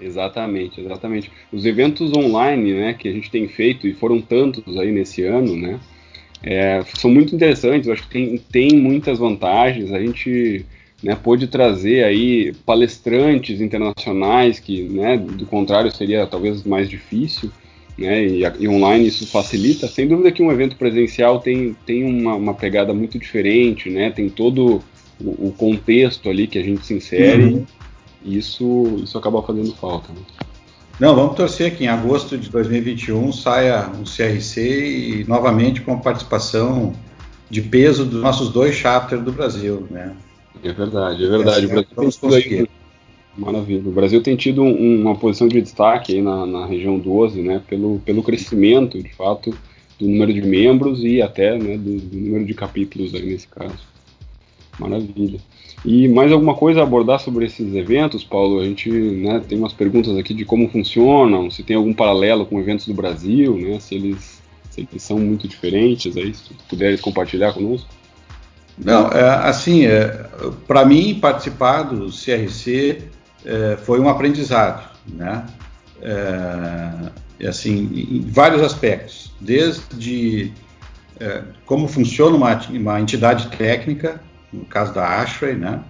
exatamente 0.00 0.80
exatamente 0.80 1.30
os 1.52 1.64
eventos 1.64 2.12
online 2.16 2.74
né 2.74 2.94
que 2.94 3.08
a 3.08 3.12
gente 3.12 3.30
tem 3.30 3.48
feito 3.48 3.86
e 3.86 3.94
foram 3.94 4.20
tantos 4.20 4.78
aí 4.78 4.90
nesse 4.90 5.24
ano 5.24 5.56
né 5.56 5.80
é, 6.42 6.82
são 6.98 7.10
muito 7.10 7.34
interessantes 7.34 7.86
eu 7.86 7.92
acho 7.92 8.02
que 8.04 8.10
tem, 8.10 8.38
tem 8.38 8.78
muitas 8.78 9.18
vantagens 9.18 9.92
a 9.92 9.98
gente 9.98 10.66
né, 11.02 11.16
pôde 11.16 11.48
trazer 11.48 12.04
aí 12.04 12.54
palestrantes 12.64 13.60
internacionais 13.60 14.60
que, 14.60 14.84
né, 14.84 15.18
do 15.18 15.44
contrário, 15.46 15.90
seria 15.90 16.26
talvez 16.26 16.62
mais 16.62 16.88
difícil, 16.88 17.50
né, 17.98 18.24
e, 18.24 18.42
e, 18.60 18.68
online 18.68 19.08
isso 19.08 19.26
facilita. 19.26 19.88
Sem 19.88 20.06
dúvida 20.06 20.30
que 20.30 20.42
um 20.42 20.52
evento 20.52 20.76
presencial 20.76 21.40
tem, 21.40 21.76
tem 21.84 22.04
uma, 22.04 22.34
uma 22.34 22.54
pegada 22.54 22.94
muito 22.94 23.18
diferente, 23.18 23.90
né, 23.90 24.10
tem 24.10 24.28
todo 24.28 24.80
o, 25.24 25.48
o, 25.48 25.54
contexto 25.56 26.28
ali 26.28 26.46
que 26.46 26.58
a 26.58 26.62
gente 26.62 26.84
se 26.86 26.94
insere 26.94 27.44
uhum. 27.44 27.66
isso, 28.24 29.00
isso 29.02 29.16
acaba 29.16 29.42
fazendo 29.42 29.74
falta. 29.74 30.12
Né? 30.12 30.20
Não, 31.00 31.14
vamos 31.14 31.34
torcer 31.34 31.76
que 31.76 31.84
em 31.84 31.88
agosto 31.88 32.36
de 32.36 32.50
2021 32.50 33.32
saia 33.32 33.88
um 33.88 34.04
CRC 34.04 34.60
e 34.60 35.24
novamente 35.26 35.80
com 35.80 35.94
a 35.94 35.96
participação 35.96 36.92
de 37.50 37.60
peso 37.60 38.04
dos 38.04 38.22
nossos 38.22 38.50
dois 38.50 38.74
chapters 38.74 39.22
do 39.22 39.32
Brasil, 39.32 39.86
né? 39.90 40.14
É 40.62 40.72
verdade, 40.72 41.24
é 41.24 41.28
verdade. 41.28 41.64
É, 41.64 41.68
o 41.68 41.70
Brasil 41.70 41.96
tem 41.96 42.10
tido 42.10 42.34
aí, 42.34 42.68
maravilha. 43.36 43.88
O 43.88 43.92
Brasil 43.92 44.22
tem 44.22 44.36
tido 44.36 44.62
um, 44.62 45.00
uma 45.00 45.16
posição 45.16 45.48
de 45.48 45.60
destaque 45.60 46.14
aí 46.14 46.22
na, 46.22 46.46
na, 46.46 46.66
região 46.66 46.98
12, 46.98 47.42
né, 47.42 47.60
pelo, 47.68 47.98
pelo 48.04 48.22
crescimento, 48.22 49.02
de 49.02 49.12
fato, 49.12 49.50
do 49.98 50.06
número 50.06 50.32
de 50.32 50.42
membros 50.42 51.02
e 51.02 51.20
até 51.20 51.58
né, 51.58 51.76
do, 51.76 51.98
do 51.98 52.16
número 52.16 52.44
de 52.44 52.54
capítulos 52.54 53.14
aí 53.14 53.26
nesse 53.26 53.48
caso. 53.48 53.91
Maravilha. 54.78 55.38
E 55.84 56.08
mais 56.08 56.30
alguma 56.30 56.54
coisa 56.54 56.80
a 56.80 56.82
abordar 56.84 57.20
sobre 57.20 57.46
esses 57.46 57.74
eventos, 57.74 58.22
Paulo? 58.24 58.60
A 58.60 58.64
gente 58.64 58.90
né, 58.90 59.42
tem 59.46 59.58
umas 59.58 59.72
perguntas 59.72 60.16
aqui 60.16 60.32
de 60.32 60.44
como 60.44 60.68
funcionam, 60.68 61.50
se 61.50 61.62
tem 61.62 61.76
algum 61.76 61.92
paralelo 61.92 62.46
com 62.46 62.60
eventos 62.60 62.86
do 62.86 62.94
Brasil, 62.94 63.56
né, 63.56 63.80
se, 63.80 63.96
eles, 63.96 64.40
se 64.70 64.80
eles 64.80 65.02
são 65.02 65.18
muito 65.18 65.48
diferentes, 65.48 66.16
aí, 66.16 66.32
se 66.32 66.54
puderes 66.68 67.00
compartilhar 67.00 67.52
conosco. 67.52 67.88
Não, 68.78 69.08
é, 69.08 69.48
assim, 69.48 69.84
é, 69.84 70.06
para 70.66 70.84
mim 70.84 71.18
participar 71.20 71.82
do 71.82 72.06
CRC 72.06 73.02
é, 73.44 73.76
foi 73.76 74.00
um 74.00 74.08
aprendizado, 74.08 74.88
né? 75.06 75.46
É, 76.00 77.46
assim, 77.46 77.90
em 78.10 78.20
vários 78.20 78.62
aspectos, 78.62 79.32
desde 79.40 80.52
é, 81.20 81.42
como 81.66 81.86
funciona 81.86 82.36
uma, 82.36 82.60
uma, 82.70 83.00
entidade 83.00 83.48
técnica, 83.56 84.20
no 84.52 84.64
caso 84.64 84.92
da 84.92 85.20
Ashray, 85.20 85.54
né? 85.54 85.82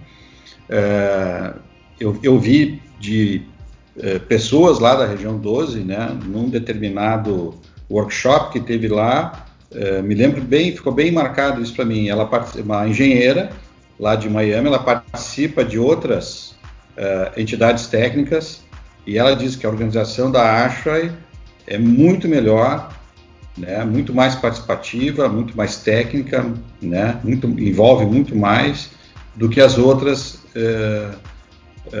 É, 0.69 1.53
eu, 1.99 2.17
eu, 2.23 2.39
vi 2.39 2.81
de 2.99 3.41
é, 3.97 4.17
pessoas 4.19 4.79
lá 4.79 4.95
da 4.95 5.05
região 5.05 5.37
12, 5.37 5.79
né? 5.79 6.17
Num 6.25 6.49
determinado 6.49 7.55
workshop 7.89 8.53
que 8.53 8.59
teve 8.59 8.87
lá, 8.87 9.45
é, 9.71 10.01
me 10.01 10.15
lembro 10.15 10.41
bem, 10.41 10.75
ficou 10.75 10.93
bem 10.93 11.11
marcado 11.11 11.61
isso 11.61 11.75
para 11.75 11.85
mim. 11.85 12.07
Ela 12.07 12.29
uma 12.63 12.87
engenheira 12.87 13.51
lá 13.99 14.15
de 14.15 14.29
Miami, 14.29 14.67
ela 14.67 14.79
participa 14.79 15.63
de 15.63 15.77
outras 15.77 16.53
entidades 17.35 17.87
técnicas 17.87 18.61
e 19.05 19.17
ela 19.17 19.35
diz 19.35 19.55
que 19.55 19.65
a 19.65 19.69
organização 19.69 20.31
da 20.31 20.63
Ashray 20.63 21.11
é 21.65 21.77
muito 21.77 22.27
melhor, 22.27 22.93
né, 23.57 23.83
muito 23.83 24.13
mais 24.13 24.35
participativa, 24.35 25.29
muito 25.29 25.55
mais 25.55 25.77
técnica, 25.77 26.45
né, 26.81 27.19
muito, 27.23 27.47
envolve 27.47 28.05
muito 28.05 28.35
mais 28.35 28.91
do 29.35 29.49
que 29.49 29.61
as 29.61 29.77
outras 29.77 30.39
uh, 30.55 31.15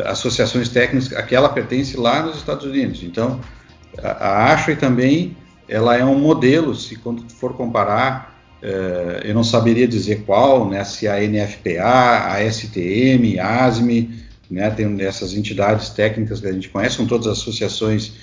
associações 0.05 0.69
técnicas. 0.69 1.13
A 1.13 1.23
que 1.23 1.35
ela 1.35 1.49
pertence 1.49 1.97
lá 1.97 2.23
nos 2.23 2.37
Estados 2.37 2.65
Unidos. 2.65 3.03
Então, 3.03 3.39
a, 4.01 4.09
a 4.09 4.53
Ashray 4.53 4.75
também 4.75 5.35
ela 5.67 5.97
é 5.97 6.03
um 6.03 6.19
modelo, 6.19 6.75
se 6.75 6.95
quando 6.97 7.23
for 7.29 7.53
comparar, 7.55 8.33
eh, 8.61 9.21
eu 9.25 9.33
não 9.33 9.43
saberia 9.43 9.87
dizer 9.87 10.23
qual, 10.25 10.69
né, 10.69 10.83
se 10.83 11.07
a 11.07 11.19
NFPA, 11.19 12.31
a 12.31 12.51
STM, 12.51 13.39
a 13.39 13.65
ASME, 13.65 14.23
né, 14.49 14.69
tem 14.69 15.01
essas 15.01 15.33
entidades 15.33 15.89
técnicas 15.89 16.41
que 16.41 16.47
a 16.47 16.51
gente 16.51 16.69
conhece, 16.69 16.97
são 16.97 17.07
todas 17.07 17.27
associações 17.27 18.13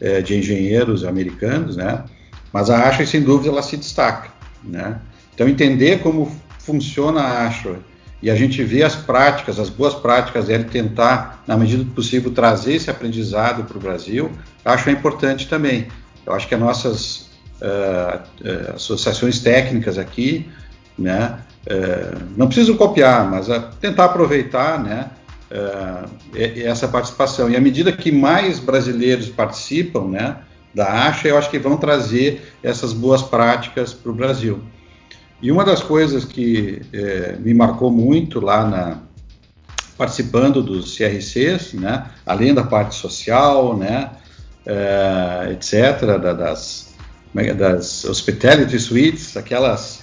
eh, 0.00 0.22
de 0.22 0.36
engenheiros 0.36 1.04
americanos, 1.04 1.76
né, 1.76 2.04
mas 2.52 2.70
a 2.70 2.88
Ashray, 2.88 3.06
sem 3.06 3.22
dúvida, 3.22 3.50
ela 3.50 3.62
se 3.62 3.76
destaca. 3.76 4.30
Né. 4.62 4.98
Então, 5.34 5.48
entender 5.48 6.00
como 6.00 6.30
funciona 6.58 7.20
a 7.20 7.46
Ashray 7.46 7.78
e 8.22 8.30
a 8.30 8.34
gente 8.34 8.62
vê 8.62 8.82
as 8.82 8.94
práticas, 8.94 9.58
as 9.58 9.70
boas 9.70 9.94
práticas 9.94 10.46
dela 10.46 10.64
tentar, 10.64 11.42
na 11.46 11.56
medida 11.56 11.82
do 11.82 11.90
possível, 11.92 12.30
trazer 12.32 12.74
esse 12.74 12.90
aprendizado 12.90 13.64
para 13.64 13.76
o 13.76 13.80
Brasil, 13.80 14.30
acho 14.64 14.90
importante 14.90 15.48
também. 15.48 15.88
Eu 16.26 16.34
acho 16.34 16.46
que 16.46 16.54
as 16.54 16.60
nossas 16.60 17.30
uh, 17.62 18.18
uh, 18.18 18.74
associações 18.74 19.40
técnicas 19.40 19.96
aqui, 19.96 20.46
né, 20.98 21.38
uh, 21.66 22.22
não 22.36 22.46
precisam 22.46 22.76
copiar, 22.76 23.28
mas 23.30 23.46
tentar 23.80 24.06
aproveitar, 24.06 24.78
né, 24.78 25.10
essa 26.64 26.86
participação. 26.86 27.50
E 27.50 27.56
à 27.56 27.60
medida 27.60 27.90
que 27.90 28.12
mais 28.12 28.60
brasileiros 28.60 29.28
participam, 29.30 30.06
né, 30.08 30.36
da 30.74 31.08
ACHA, 31.08 31.28
eu 31.28 31.38
acho 31.38 31.50
que 31.50 31.58
vão 31.58 31.76
trazer 31.76 32.54
essas 32.62 32.92
boas 32.92 33.22
práticas 33.22 33.92
para 33.92 34.10
o 34.10 34.14
Brasil. 34.14 34.62
E 35.42 35.50
uma 35.50 35.64
das 35.64 35.82
coisas 35.82 36.24
que 36.24 36.82
me 37.40 37.54
marcou 37.54 37.90
muito 37.90 38.40
lá 38.40 38.66
na, 38.66 38.98
participando 40.00 40.62
dos 40.62 40.96
CRCs, 40.96 41.74
né, 41.74 42.06
além 42.24 42.54
da 42.54 42.62
parte 42.64 42.94
social, 42.94 43.76
né, 43.76 44.08
uh, 44.66 45.52
etc., 45.52 46.18
da, 46.18 46.32
das, 46.32 46.94
é 47.36 47.52
das 47.52 48.06
hospitality 48.06 48.78
suites, 48.78 49.36
aquelas, 49.36 50.02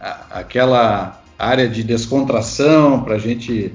a, 0.00 0.38
aquela 0.38 1.20
área 1.36 1.68
de 1.68 1.82
descontração 1.82 3.02
para 3.02 3.16
a 3.16 3.18
gente 3.18 3.72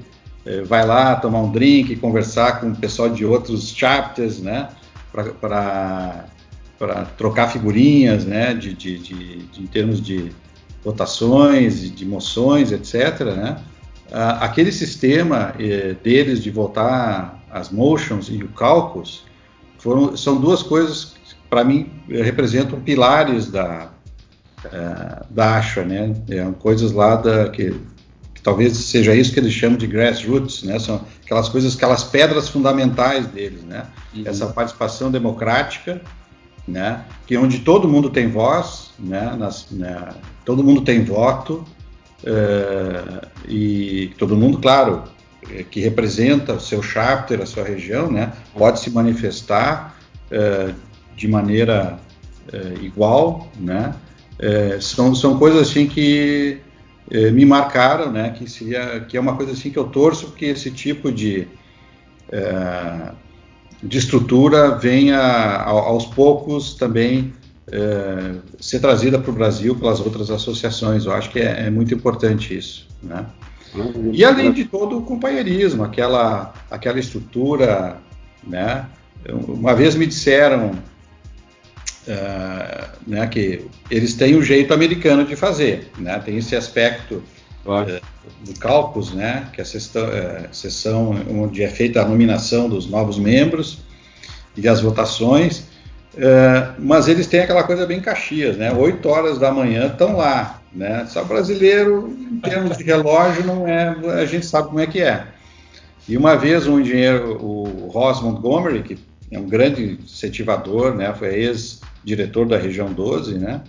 vai 0.66 0.86
lá 0.86 1.14
tomar 1.16 1.40
um 1.40 1.52
drink, 1.52 1.96
conversar 1.96 2.60
com 2.60 2.68
o 2.68 2.76
pessoal 2.76 3.10
de 3.10 3.24
outros 3.24 3.68
chapters, 3.68 4.38
né, 4.38 4.68
para 5.40 6.26
trocar 7.16 7.48
figurinhas, 7.48 8.24
né, 8.24 8.52
de, 8.52 8.74
de, 8.74 8.98
de, 8.98 9.36
de, 9.46 9.62
em 9.62 9.66
termos 9.66 10.00
de 10.00 10.32
votações, 10.84 11.90
de 11.90 12.04
moções, 12.04 12.72
etc., 12.72 13.20
né? 13.36 13.56
aquele 14.40 14.70
sistema 14.70 15.54
eh, 15.58 15.96
deles 16.02 16.42
de 16.42 16.50
votar 16.50 17.42
as 17.50 17.70
motions 17.70 18.28
e 18.28 18.42
o 18.42 18.48
cálculos 18.48 19.24
foram, 19.78 20.16
são 20.16 20.40
duas 20.40 20.62
coisas 20.62 21.14
que, 21.24 21.34
para 21.48 21.62
mim, 21.62 21.90
representam 22.08 22.80
pilares 22.80 23.50
da, 23.50 23.90
uh, 24.64 25.26
da 25.30 25.58
ASHA, 25.58 25.84
né? 25.84 26.14
É, 26.28 26.44
coisas 26.58 26.90
lá 26.92 27.16
da, 27.16 27.50
que, 27.50 27.74
talvez 28.44 28.76
seja 28.76 29.12
isso 29.12 29.32
que 29.32 29.40
eles 29.40 29.52
chamam 29.52 29.76
de 29.76 29.88
grassroots, 29.88 30.62
né? 30.62 30.78
São 30.78 31.04
aquelas 31.24 31.48
coisas, 31.48 31.74
aquelas 31.74 32.04
pedras 32.04 32.48
fundamentais 32.48 33.26
deles, 33.26 33.64
né? 33.64 33.86
Uhum. 34.14 34.22
Essa 34.24 34.46
participação 34.46 35.10
democrática, 35.10 36.00
né? 36.68 37.04
Que 37.26 37.36
onde 37.36 37.58
todo 37.58 37.88
mundo 37.88 38.08
tem 38.10 38.28
voz, 38.28 38.90
né? 38.98 39.34
Nas, 39.36 39.66
né? 39.72 40.14
Todo 40.44 40.62
mundo 40.62 40.82
tem 40.82 41.02
voto, 41.02 41.64
Uh, 42.24 43.26
e 43.46 44.12
todo 44.18 44.34
mundo, 44.34 44.58
claro, 44.58 45.04
é, 45.50 45.62
que 45.62 45.78
representa 45.80 46.54
o 46.54 46.60
seu 46.60 46.82
chapter, 46.82 47.42
a 47.42 47.46
sua 47.46 47.64
região, 47.64 48.10
né, 48.10 48.32
pode 48.56 48.80
se 48.80 48.90
manifestar 48.90 49.94
uh, 50.32 50.74
de 51.14 51.28
maneira 51.28 51.98
uh, 52.50 52.82
igual, 52.82 53.48
né, 53.58 53.94
são, 54.80 55.14
são 55.14 55.38
coisas 55.38 55.68
assim 55.68 55.86
que 55.86 56.58
me 57.10 57.44
marcaram, 57.44 58.10
né, 58.10 58.30
que 58.30 58.50
seria, 58.50 59.00
que 59.00 59.16
é 59.16 59.20
uma 59.20 59.36
coisa 59.36 59.52
assim 59.52 59.70
que 59.70 59.78
eu 59.78 59.84
torço 59.84 60.32
que 60.32 60.46
esse 60.46 60.70
tipo 60.70 61.12
de 61.12 61.46
de 63.84 63.98
estrutura 63.98 64.76
venha 64.76 65.18
aos 65.18 66.06
poucos 66.06 66.74
também 66.74 67.32
é, 67.70 68.36
ser 68.58 68.80
trazida 68.80 69.18
para 69.18 69.30
o 69.30 69.34
Brasil 69.34 69.76
pelas 69.76 70.00
outras 70.00 70.30
associações. 70.30 71.04
Eu 71.04 71.12
acho 71.12 71.30
que 71.30 71.38
é, 71.38 71.66
é 71.66 71.70
muito 71.70 71.92
importante 71.94 72.56
isso. 72.56 72.88
Né? 73.02 73.26
E 74.12 74.24
além 74.24 74.52
de 74.52 74.64
todo 74.64 74.98
o 74.98 75.02
companheirismo, 75.02 75.84
aquela, 75.84 76.54
aquela 76.70 76.98
estrutura. 76.98 77.98
Né? 78.46 78.86
Uma 79.28 79.74
vez 79.74 79.94
me 79.94 80.06
disseram 80.06 80.72
uh, 82.08 82.88
né, 83.06 83.26
que 83.26 83.66
eles 83.90 84.14
têm 84.14 84.36
um 84.36 84.42
jeito 84.42 84.72
americano 84.72 85.24
de 85.24 85.36
fazer, 85.36 85.90
né? 85.98 86.18
tem 86.18 86.36
esse 86.36 86.54
aspecto 86.56 87.22
uh, 87.66 88.00
do 88.44 88.58
cálculo, 88.58 89.14
né, 89.14 89.48
que 89.52 89.60
é 89.60 89.62
a 89.62 89.66
sessão, 89.66 90.04
uh, 90.04 90.54
sessão 90.54 91.10
onde 91.30 91.62
é 91.62 91.68
feita 91.68 92.02
a 92.02 92.04
nominação 92.04 92.68
dos 92.68 92.86
novos 92.86 93.18
membros 93.18 93.78
e 94.56 94.68
as 94.68 94.80
votações, 94.80 95.64
é, 96.16 96.70
mas 96.78 97.08
eles 97.08 97.26
têm 97.26 97.40
aquela 97.40 97.64
coisa 97.64 97.86
bem 97.86 98.00
Caxias, 98.00 98.56
né? 98.56 98.72
8 98.72 99.08
horas 99.08 99.38
da 99.38 99.50
manhã 99.50 99.86
estão 99.86 100.16
lá, 100.16 100.60
né? 100.72 101.04
Só 101.08 101.24
brasileiro, 101.24 102.16
em 102.30 102.38
termos 102.38 102.76
de 102.76 102.84
relógio, 102.84 103.44
não 103.44 103.66
é, 103.66 103.96
a 104.20 104.24
gente 104.24 104.46
sabe 104.46 104.68
como 104.68 104.80
é 104.80 104.86
que 104.86 105.00
é. 105.00 105.26
E 106.08 106.16
uma 106.16 106.36
vez 106.36 106.66
um 106.66 106.78
engenheiro, 106.78 107.42
o 107.42 107.88
Ross 107.88 108.20
Montgomery, 108.22 108.82
que 108.82 108.98
é 109.30 109.38
um 109.38 109.48
grande 109.48 109.98
incentivador, 110.04 110.94
né? 110.94 111.12
Foi 111.14 111.34
ex-diretor 112.04 112.46
da 112.46 112.58
região 112.58 112.92
12, 112.92 113.38
né? 113.38 113.62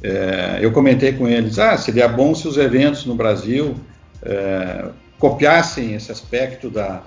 É, 0.00 0.58
eu 0.62 0.70
comentei 0.70 1.12
com 1.12 1.28
eles, 1.28 1.58
ah, 1.58 1.76
seria 1.76 2.06
bom 2.06 2.34
se 2.34 2.46
os 2.46 2.56
eventos 2.56 3.04
no 3.04 3.16
Brasil 3.16 3.74
é, 4.22 4.86
copiassem 5.18 5.94
esse 5.94 6.12
aspecto 6.12 6.70
da, 6.70 7.02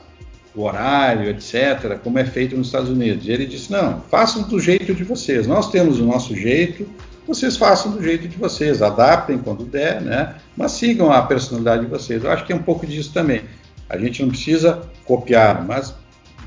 o 0.53 0.63
horário, 0.63 1.29
etc., 1.29 1.97
como 2.03 2.19
é 2.19 2.25
feito 2.25 2.57
nos 2.57 2.67
Estados 2.67 2.89
Unidos. 2.89 3.25
E 3.25 3.31
ele 3.31 3.45
disse: 3.45 3.71
não, 3.71 4.01
façam 4.01 4.43
do 4.43 4.59
jeito 4.59 4.93
de 4.93 5.05
vocês. 5.05 5.47
Nós 5.47 5.71
temos 5.71 5.99
o 6.01 6.05
nosso 6.05 6.35
jeito, 6.35 6.85
vocês 7.25 7.55
façam 7.55 7.93
do 7.93 8.03
jeito 8.03 8.27
de 8.27 8.35
vocês, 8.35 8.81
adaptem 8.81 9.37
quando 9.37 9.63
der, 9.63 10.01
né? 10.01 10.35
Mas 10.57 10.73
sigam 10.73 11.11
a 11.11 11.21
personalidade 11.21 11.85
de 11.85 11.89
vocês. 11.89 12.21
Eu 12.21 12.31
acho 12.31 12.45
que 12.45 12.51
é 12.51 12.55
um 12.55 12.63
pouco 12.63 12.85
disso 12.85 13.13
também. 13.13 13.43
A 13.89 13.97
gente 13.97 14.21
não 14.21 14.29
precisa 14.29 14.81
copiar, 15.05 15.65
mas 15.65 15.93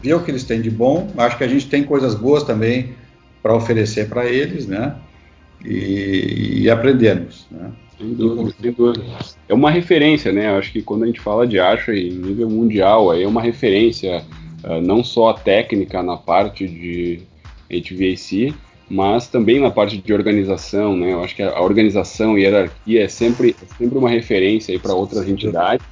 ver 0.03 0.15
o 0.15 0.21
que 0.21 0.31
eles 0.31 0.45
têm 0.45 0.61
de 0.61 0.71
bom. 0.71 1.09
Acho 1.17 1.39
que 1.39 1.45
a 1.45 1.49
gente 1.49 1.69
tem 1.69 1.85
coisas 1.85 2.15
boas 2.15 2.43
também 2.43 2.95
para 3.45 3.55
oferecer 3.55 4.09
para 4.09 4.25
eles, 4.25 4.67
né? 4.67 4.97
E, 5.63 6.63
e 6.63 6.71
aprendermos, 6.71 7.47
né? 7.51 7.71
Sem 7.99 8.15
dúvida, 8.15 8.55
sem 8.59 8.73
dúvida. 8.73 9.05
É 9.47 9.53
uma 9.53 9.71
referência, 9.71 10.33
né? 10.33 10.49
Acho 10.57 10.73
que 10.73 10.81
quando 10.81 11.05
a 11.05 11.07
gente 11.07 11.21
fala 11.21 11.47
de 11.47 11.61
Asha 11.61 11.93
em 11.93 12.11
nível 12.11 12.49
mundial, 12.49 13.11
aí 13.11 13.23
é 13.23 13.29
uma 13.29 13.43
referência 13.43 14.25
uh, 14.65 14.81
não 14.81 15.05
só 15.05 15.35
técnica 15.35 16.03
na 16.03 16.17
parte 16.17 16.67
de 16.67 17.21
HVAC, 17.71 18.55
mas 18.89 19.29
também 19.29 19.61
na 19.61 19.71
parte 19.71 19.99
de 19.99 20.13
organização, 20.15 20.97
né? 20.97 21.13
Eu 21.13 21.23
acho 21.23 21.37
que 21.37 21.43
a 21.43 21.61
organização 21.61 22.39
e 22.39 22.45
hierarquia 22.45 23.05
é 23.05 23.09
sempre, 23.09 23.55
é 23.63 23.75
sempre 23.77 23.99
uma 23.99 24.09
referência 24.09 24.79
para 24.81 24.95
outras 24.95 25.29
entidades. 25.29 25.87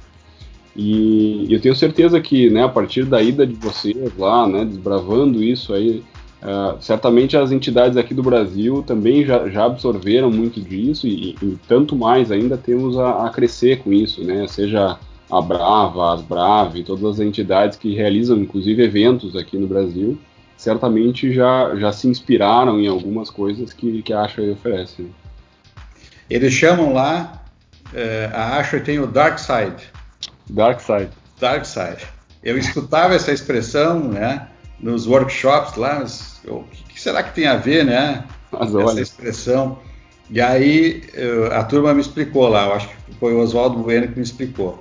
E 0.75 1.45
eu 1.53 1.61
tenho 1.61 1.75
certeza 1.75 2.19
que, 2.19 2.49
né, 2.49 2.63
a 2.63 2.69
partir 2.69 3.05
da 3.05 3.21
ida 3.21 3.45
de 3.45 3.53
vocês 3.53 3.95
lá, 4.17 4.47
né, 4.47 4.65
desbravando 4.65 5.43
isso 5.43 5.71
aí, 5.71 6.01
Uh, 6.43 6.75
certamente 6.81 7.37
as 7.37 7.53
entidades 7.53 7.95
aqui 7.95 8.13
do 8.13 8.21
Brasil 8.21 8.83
também 8.83 9.25
já, 9.25 9.47
já 9.47 9.63
absorveram 9.63 10.29
muito 10.29 10.59
disso 10.59 11.07
e, 11.07 11.37
e, 11.41 11.57
tanto 11.69 11.95
mais 11.95 12.33
ainda 12.33 12.57
temos 12.57 12.97
a, 12.97 13.25
a, 13.25 13.29
crescer 13.29 13.79
com 13.81 13.93
isso, 13.93 14.21
né? 14.25 14.45
Seja 14.49 14.99
a 15.31 15.41
Brava, 15.41 16.13
as 16.13 16.21
Brave, 16.21 16.83
todas 16.83 17.05
as 17.05 17.19
entidades 17.21 17.77
que 17.77 17.95
realizam 17.95 18.37
inclusive 18.37 18.83
eventos 18.83 19.37
aqui 19.37 19.57
no 19.57 19.67
Brasil, 19.67 20.19
certamente 20.57 21.31
já, 21.31 21.77
já 21.77 21.93
se 21.93 22.09
inspiraram 22.09 22.77
em 22.77 22.89
algumas 22.89 23.29
coisas 23.29 23.71
que, 23.71 24.01
que 24.01 24.11
a 24.11 24.23
Asher 24.23 24.51
oferece. 24.51 25.07
Eles 26.29 26.53
chamam 26.53 26.91
lá, 26.91 27.41
uh, 27.93 28.35
a 28.35 28.57
Asher 28.57 28.83
tem 28.83 28.99
o 28.99 29.07
Dark 29.07 29.39
Side. 29.39 29.81
Dark 30.49 30.81
Side. 30.81 31.09
Dark 31.39 31.63
Side. 31.63 32.05
Eu 32.43 32.57
escutava 32.57 33.15
essa 33.15 33.31
expressão, 33.31 34.09
né? 34.09 34.49
Nos 34.83 35.07
workshops 35.07 35.75
lá, 35.77 36.05
o 36.45 36.63
que 36.89 36.99
será 36.99 37.23
que 37.23 37.33
tem 37.33 37.47
a 37.47 37.55
ver, 37.55 37.85
né? 37.85 38.25
Mas 38.51 38.69
essa 38.69 38.77
olha. 38.77 39.01
expressão. 39.01 39.79
E 40.29 40.41
aí 40.41 41.03
a 41.51 41.63
turma 41.63 41.93
me 41.93 42.01
explicou 42.01 42.47
lá, 42.49 42.65
eu 42.65 42.73
acho 42.73 42.89
que 42.89 42.95
foi 43.19 43.33
o 43.33 43.39
Oswaldo 43.39 43.79
Bueno 43.79 44.07
que 44.09 44.17
me 44.17 44.23
explicou. 44.23 44.79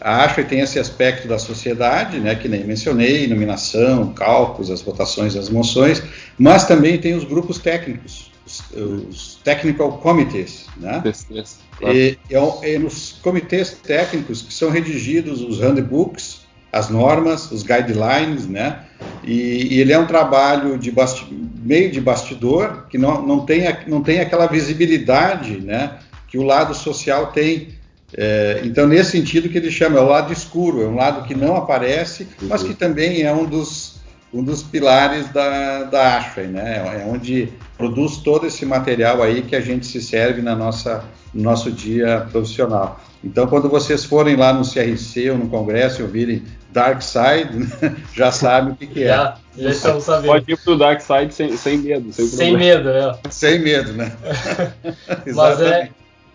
A 0.00 0.24
ASHA 0.24 0.44
tem 0.44 0.60
esse 0.60 0.78
aspecto 0.78 1.26
da 1.26 1.38
sociedade, 1.38 2.20
né, 2.20 2.34
que 2.36 2.46
nem 2.48 2.62
mencionei, 2.62 3.26
nominação, 3.26 4.12
cálculos, 4.12 4.70
as 4.70 4.80
votações, 4.80 5.34
as 5.34 5.48
moções, 5.48 6.00
mas 6.38 6.64
também 6.64 6.98
tem 6.98 7.14
os 7.14 7.24
grupos 7.24 7.58
técnicos, 7.58 8.30
os, 8.46 8.62
os 8.70 9.40
technical 9.42 9.98
committees, 9.98 10.66
né? 10.76 11.02
Claro. 11.78 11.96
E, 11.96 12.16
e, 12.30 12.36
e, 12.68 12.78
nos 12.78 13.18
comitês 13.22 13.72
técnicos 13.82 14.42
que 14.42 14.54
são 14.54 14.70
redigidos 14.70 15.42
os 15.42 15.58
handbooks, 15.58 16.37
as 16.72 16.88
normas, 16.88 17.50
os 17.50 17.62
guidelines, 17.62 18.46
né? 18.46 18.80
E, 19.24 19.74
e 19.74 19.80
ele 19.80 19.92
é 19.92 19.98
um 19.98 20.06
trabalho 20.06 20.78
de 20.78 20.92
meio 21.62 21.90
de 21.90 22.00
bastidor 22.00 22.86
que 22.88 22.98
não, 22.98 23.26
não, 23.26 23.44
tem, 23.44 23.62
não 23.86 24.02
tem 24.02 24.20
aquela 24.20 24.46
visibilidade, 24.46 25.60
né? 25.60 25.98
Que 26.26 26.38
o 26.38 26.42
lado 26.42 26.74
social 26.74 27.28
tem. 27.28 27.68
É, 28.16 28.62
então, 28.64 28.86
nesse 28.86 29.12
sentido 29.12 29.48
que 29.48 29.58
ele 29.58 29.70
chama, 29.70 29.98
é 29.98 30.02
o 30.02 30.08
lado 30.08 30.32
escuro, 30.32 30.82
é 30.82 30.86
um 30.86 30.94
lado 30.94 31.26
que 31.26 31.34
não 31.34 31.56
aparece, 31.56 32.26
mas 32.42 32.62
que 32.62 32.74
também 32.74 33.22
é 33.22 33.32
um 33.32 33.44
dos, 33.44 33.87
um 34.32 34.42
dos 34.42 34.62
pilares 34.62 35.32
da, 35.32 35.84
da 35.84 36.18
Ashway, 36.18 36.46
né? 36.46 37.02
É 37.02 37.06
onde 37.06 37.52
produz 37.76 38.18
todo 38.18 38.46
esse 38.46 38.66
material 38.66 39.22
aí 39.22 39.42
que 39.42 39.56
a 39.56 39.60
gente 39.60 39.86
se 39.86 40.00
serve 40.00 40.42
na 40.42 40.54
nossa, 40.54 41.04
no 41.32 41.42
nosso 41.42 41.70
dia 41.70 42.26
profissional. 42.30 43.00
Então, 43.24 43.46
quando 43.46 43.68
vocês 43.68 44.04
forem 44.04 44.36
lá 44.36 44.52
no 44.52 44.62
CRC 44.62 45.30
ou 45.30 45.38
no 45.38 45.48
Congresso 45.48 46.00
e 46.00 46.04
ouvirem 46.04 46.42
Dark 46.72 47.00
Side, 47.00 47.56
né, 47.56 47.96
já 48.14 48.30
sabem 48.30 48.74
o 48.74 48.76
que, 48.76 48.86
que 48.86 49.04
é. 49.04 49.08
Já, 49.08 49.38
já 49.56 49.70
estamos 49.70 50.04
sabendo. 50.04 50.26
Pode 50.26 50.52
ir 50.52 50.58
pro 50.58 50.76
Dark 50.76 51.00
Side 51.00 51.34
sem, 51.34 51.56
sem 51.56 51.78
medo. 51.78 52.12
Sem, 52.12 52.26
sem 52.26 52.56
medo, 52.56 52.88
é. 52.90 53.18
Sem 53.30 53.58
medo, 53.60 53.92
né? 53.94 54.12
Mas 55.34 55.60
é, 55.60 55.90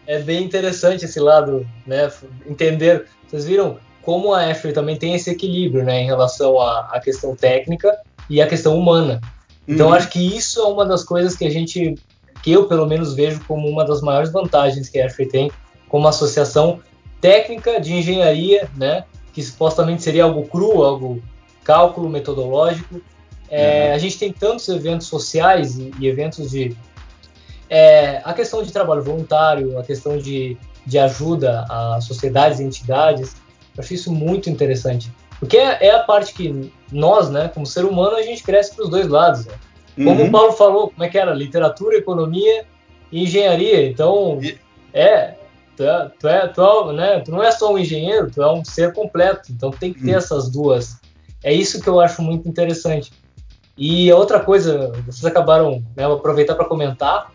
é 0.07 0.19
bem 0.19 0.43
interessante 0.43 1.05
esse 1.05 1.19
lado, 1.19 1.65
né? 1.85 2.11
Entender. 2.47 3.05
Vocês 3.27 3.45
viram 3.45 3.77
como 4.03 4.33
a 4.33 4.45
Ashley 4.45 4.73
também 4.73 4.97
tem 4.97 5.13
esse 5.15 5.29
equilíbrio, 5.29 5.83
né? 5.83 6.01
Em 6.01 6.05
relação 6.05 6.59
à, 6.59 6.99
questão 7.03 7.35
técnica 7.35 7.97
e 8.29 8.41
à 8.41 8.47
questão 8.47 8.77
humana. 8.77 9.21
Então, 9.67 9.87
uhum. 9.87 9.93
acho 9.93 10.09
que 10.09 10.19
isso 10.19 10.59
é 10.59 10.67
uma 10.67 10.85
das 10.85 11.03
coisas 11.03 11.35
que 11.35 11.45
a 11.45 11.49
gente, 11.49 11.95
que 12.41 12.51
eu 12.51 12.67
pelo 12.67 12.85
menos 12.85 13.13
vejo 13.13 13.41
como 13.47 13.67
uma 13.67 13.85
das 13.85 14.01
maiores 14.01 14.31
vantagens 14.31 14.89
que 14.89 14.99
a 14.99 15.05
Ashley 15.05 15.27
tem 15.27 15.51
como 15.87 16.07
associação 16.07 16.79
técnica 17.21 17.79
de 17.79 17.93
engenharia, 17.93 18.69
né? 18.75 19.05
Que 19.31 19.41
supostamente 19.41 20.03
seria 20.03 20.25
algo 20.25 20.45
cru, 20.47 20.83
algo 20.83 21.23
cálculo 21.63 22.09
metodológico. 22.09 23.01
É, 23.49 23.89
uhum. 23.89 23.95
A 23.95 23.97
gente 23.97 24.17
tem 24.17 24.33
tantos 24.33 24.67
eventos 24.67 25.07
sociais 25.07 25.77
e, 25.77 25.91
e 25.99 26.07
eventos 26.07 26.51
de 26.51 26.75
é, 27.69 28.21
a 28.23 28.33
questão 28.33 28.61
de 28.61 28.71
trabalho 28.71 29.01
voluntário, 29.01 29.79
a 29.79 29.83
questão 29.83 30.17
de, 30.17 30.57
de 30.85 30.99
ajuda 30.99 31.65
a 31.69 31.99
sociedades 32.01 32.59
e 32.59 32.63
entidades. 32.63 33.35
Eu 33.75 33.83
acho 33.83 33.93
isso 33.93 34.11
muito 34.11 34.49
interessante. 34.49 35.11
Porque 35.39 35.57
é, 35.57 35.87
é, 35.87 35.91
a 35.91 35.99
parte 35.99 36.33
que 36.33 36.71
nós, 36.91 37.29
né, 37.29 37.49
como 37.53 37.65
ser 37.65 37.85
humano, 37.85 38.15
a 38.15 38.21
gente 38.21 38.43
cresce 38.43 38.75
para 38.75 38.85
os 38.85 38.89
dois 38.89 39.07
lados. 39.07 39.45
Né? 39.45 39.53
Como 39.95 40.21
uhum. 40.21 40.27
o 40.27 40.31
Paulo 40.31 40.53
falou, 40.53 40.89
como 40.89 41.03
é 41.03 41.09
que 41.09 41.17
era? 41.17 41.33
Literatura, 41.33 41.97
economia 41.97 42.65
e 43.11 43.23
engenharia. 43.23 43.87
Então. 43.87 44.39
E, 44.41 44.57
É, 44.93 45.35
tu, 45.75 45.83
é, 45.83 46.11
tu, 46.19 46.27
é, 46.27 46.47
tu, 46.47 46.61
é, 46.61 46.93
né, 46.93 47.19
tu 47.19 47.31
não 47.31 47.43
é 47.43 47.51
só 47.51 47.73
um 47.73 47.77
engenheiro, 47.77 48.29
tu 48.31 48.41
é 48.41 48.53
um 48.53 48.63
ser 48.63 48.93
completo. 48.93 49.51
Então 49.51 49.71
tem 49.71 49.91
que 49.91 50.01
ter 50.01 50.13
hum. 50.13 50.17
essas 50.17 50.49
duas. 50.49 50.97
É 51.43 51.51
isso 51.51 51.81
que 51.81 51.89
eu 51.89 51.99
acho 51.99 52.21
muito 52.21 52.47
interessante. 52.47 53.11
E 53.77 54.11
outra 54.13 54.39
coisa, 54.39 54.91
vocês 55.05 55.25
acabaram, 55.25 55.83
né, 55.95 56.05
vou 56.05 56.17
aproveitar 56.17 56.55
para 56.55 56.65
comentar, 56.65 57.31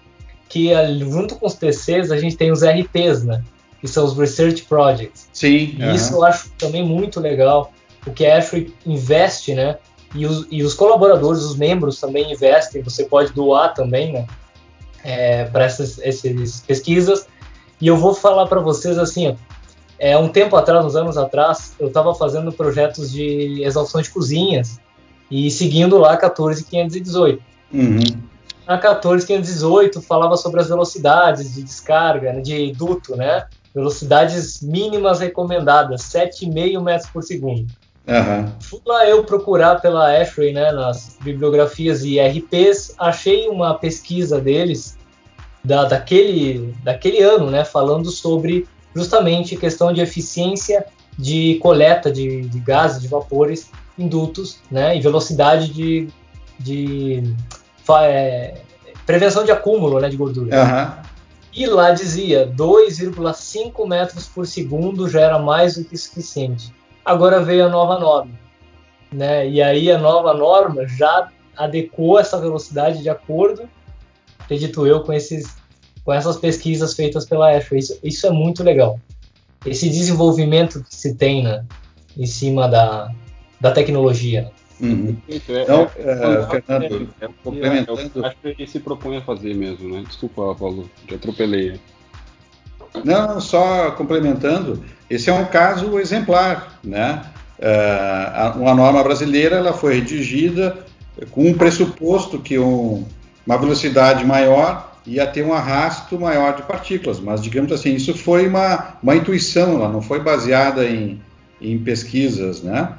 que 0.49 0.71
junto 1.01 1.37
com 1.37 1.47
os 1.47 1.55
TCs 1.55 2.11
a 2.11 2.17
gente 2.17 2.37
tem 2.37 2.51
os 2.51 2.63
RPs, 2.63 3.25
né? 3.25 3.43
Que 3.81 3.87
são 3.89 4.05
os 4.05 4.17
Research 4.17 4.65
Projects. 4.65 5.29
Sim. 5.33 5.77
E 5.79 5.95
isso 5.95 6.15
eu 6.15 6.25
acho 6.25 6.51
também 6.59 6.85
muito 6.85 7.21
legal, 7.21 7.73
porque 8.03 8.27
a 8.27 8.39
Ashray 8.39 8.75
investe, 8.85 9.55
né? 9.55 9.79
E 10.15 10.27
os, 10.27 10.47
e 10.51 10.63
os, 10.63 10.75
colaboradores, 10.75 11.43
os 11.43 11.57
membros 11.57 12.01
também 12.01 12.33
investem, 12.33 12.83
você 12.83 13.05
pode 13.05 13.33
doar 13.33 13.75
também, 13.75 14.13
né? 14.13 14.27
É, 15.05 15.45
para 15.45 15.65
essas, 15.65 15.99
essas 16.01 16.61
pesquisas. 16.63 17.27
E 17.81 17.87
eu 17.87 17.97
vou 17.97 18.15
falar 18.15 18.47
para 18.47 18.61
vocês 18.61 18.99
assim, 18.99 19.29
ó, 19.29 19.35
é, 19.99 20.17
um 20.17 20.29
tempo 20.29 20.57
atrás, 20.57 20.85
uns 20.85 20.95
anos 20.95 21.19
atrás, 21.19 21.75
eu 21.79 21.89
estava 21.89 22.15
fazendo 22.15 22.53
projetos 22.53 23.11
de 23.11 23.63
exaustão 23.63 24.01
de 24.01 24.11
cozinhas 24.11 24.81
e 25.31 25.51
seguindo 25.51 25.99
lá 25.99 26.17
14518. 26.17 27.43
Uhum. 27.73 27.99
A 28.67 28.79
14518 28.79 30.01
falava 30.01 30.37
sobre 30.37 30.61
as 30.61 30.69
velocidades 30.69 31.55
de 31.55 31.63
descarga, 31.63 32.33
né, 32.33 32.41
de 32.41 32.73
duto, 32.73 33.17
né? 33.17 33.47
Velocidades 33.75 34.63
mínimas 34.63 35.21
recomendadas, 35.21 36.03
7,5 36.03 36.83
metros 36.83 37.11
por 37.11 37.23
segundo. 37.23 37.67
Uhum. 38.09 38.51
Fui 38.61 38.81
lá 38.87 39.07
eu 39.07 39.23
procurar 39.23 39.77
pela 39.83 40.11
Ashray, 40.19 40.53
né, 40.53 40.73
nas 40.73 41.19
bibliografias 41.21 42.03
e 42.03 42.19
RPs, 42.19 42.95
achei 42.99 43.49
uma 43.49 43.75
pesquisa 43.75 44.41
deles 44.41 44.97
da, 45.63 45.85
daquele, 45.85 46.75
daquele 46.83 47.23
ano, 47.23 47.51
né, 47.51 47.65
falando 47.67 48.11
sobre 48.11 48.67
justamente 48.97 49.57
questão 49.57 49.93
de 49.93 50.01
eficiência 50.01 50.87
de 51.19 51.57
coleta 51.61 52.11
de, 52.11 52.43
de 52.43 52.59
gases, 52.61 53.03
de 53.03 53.09
vapores 53.09 53.71
em 53.99 54.09
dutos, 54.09 54.59
né, 54.71 54.97
e 54.97 55.01
velocidade 55.01 55.69
de, 55.71 56.09
de 56.59 57.35
é, 58.01 58.55
prevenção 59.05 59.45
de 59.45 59.51
acúmulo 59.51 60.01
né, 60.01 60.09
de 60.09 60.17
gordura. 60.17 60.57
Uhum. 60.57 61.08
E 61.59 61.67
lá 61.67 61.91
dizia 61.91 62.47
2,5 62.47 63.85
metros 63.85 64.29
por 64.29 64.47
segundo 64.47 65.09
já 65.09 65.23
era 65.23 65.41
mais 65.41 65.75
do 65.77 65.83
que 65.83 65.97
suficiente. 65.97 66.73
Agora 67.05 67.43
veio 67.43 67.67
a 67.67 67.69
nova 67.69 67.99
norma, 67.99 68.31
né? 69.11 69.49
E 69.49 69.61
aí 69.61 69.91
a 69.91 69.99
nova 69.99 70.33
norma 70.33 70.87
já 70.87 71.33
adequou 71.57 72.17
essa 72.17 72.41
velocidade 72.41 73.03
de 73.03 73.11
acordo, 73.11 73.69
acredito 74.39 74.87
eu, 74.87 75.03
com 75.03 75.13
esses 75.13 75.57
com 76.05 76.13
essas 76.13 76.37
pesquisas 76.37 76.95
feitas 76.95 77.27
pela 77.27 77.51
Ashway. 77.51 77.81
Isso, 77.81 77.99
isso 78.05 78.27
é 78.29 78.31
muito 78.31 78.63
legal. 78.63 79.01
Esse 79.67 79.89
desenvolvimento 79.89 80.85
que 80.85 80.95
se 80.95 81.17
tem 81.17 81.43
né, 81.43 81.67
em 82.17 82.25
cima 82.25 82.69
da, 82.69 83.13
da 83.61 83.73
tecnologia. 83.73 84.53
Uhum. 84.81 85.17
Então, 85.29 85.91
é, 85.97 86.11
é, 86.11 86.47
Fernando, 86.47 87.09
é, 87.21 87.29
complementando. 87.43 88.25
Acho 88.25 88.37
que 88.37 88.49
ele 88.49 88.67
se 88.67 88.79
propõe 88.81 89.17
a 89.17 89.23
fazer 89.23 89.55
mesmo, 89.55 89.89
né? 89.89 90.05
Desculpa, 90.07 90.55
Paulo, 90.55 90.89
te 91.07 91.15
atropelei. 91.15 91.81
Não, 93.05 93.41
só 93.41 93.91
complementando, 93.93 94.83
esse 95.11 95.29
é 95.31 95.33
um 95.33 95.45
caso 95.45 95.99
exemplar, 95.99 96.79
né? 96.83 97.25
Uh, 97.59 98.59
uma 98.61 98.75
norma 98.75 99.03
brasileira 99.03 99.57
ela 99.57 99.73
foi 99.73 99.95
redigida 99.95 100.79
com 101.33 101.49
um 101.49 101.55
pressuposto 101.55 102.39
que 102.39 102.57
um, 102.57 103.05
uma 103.45 103.59
velocidade 103.59 104.25
maior 104.25 104.97
ia 105.05 105.27
ter 105.27 105.45
um 105.45 105.53
arrasto 105.53 106.21
maior 106.21 106.55
de 106.55 106.63
partículas, 106.63 107.19
mas 107.19 107.43
digamos 107.43 107.73
assim, 107.73 107.95
isso 107.95 108.17
foi 108.17 108.47
uma, 108.47 108.99
uma 109.03 109.17
intuição, 109.17 109.75
ela 109.75 109.89
não 109.89 110.03
foi 110.03 110.21
baseada 110.21 110.85
em, 110.85 111.21
em 111.61 111.79
pesquisas, 111.79 112.63
né? 112.63 112.93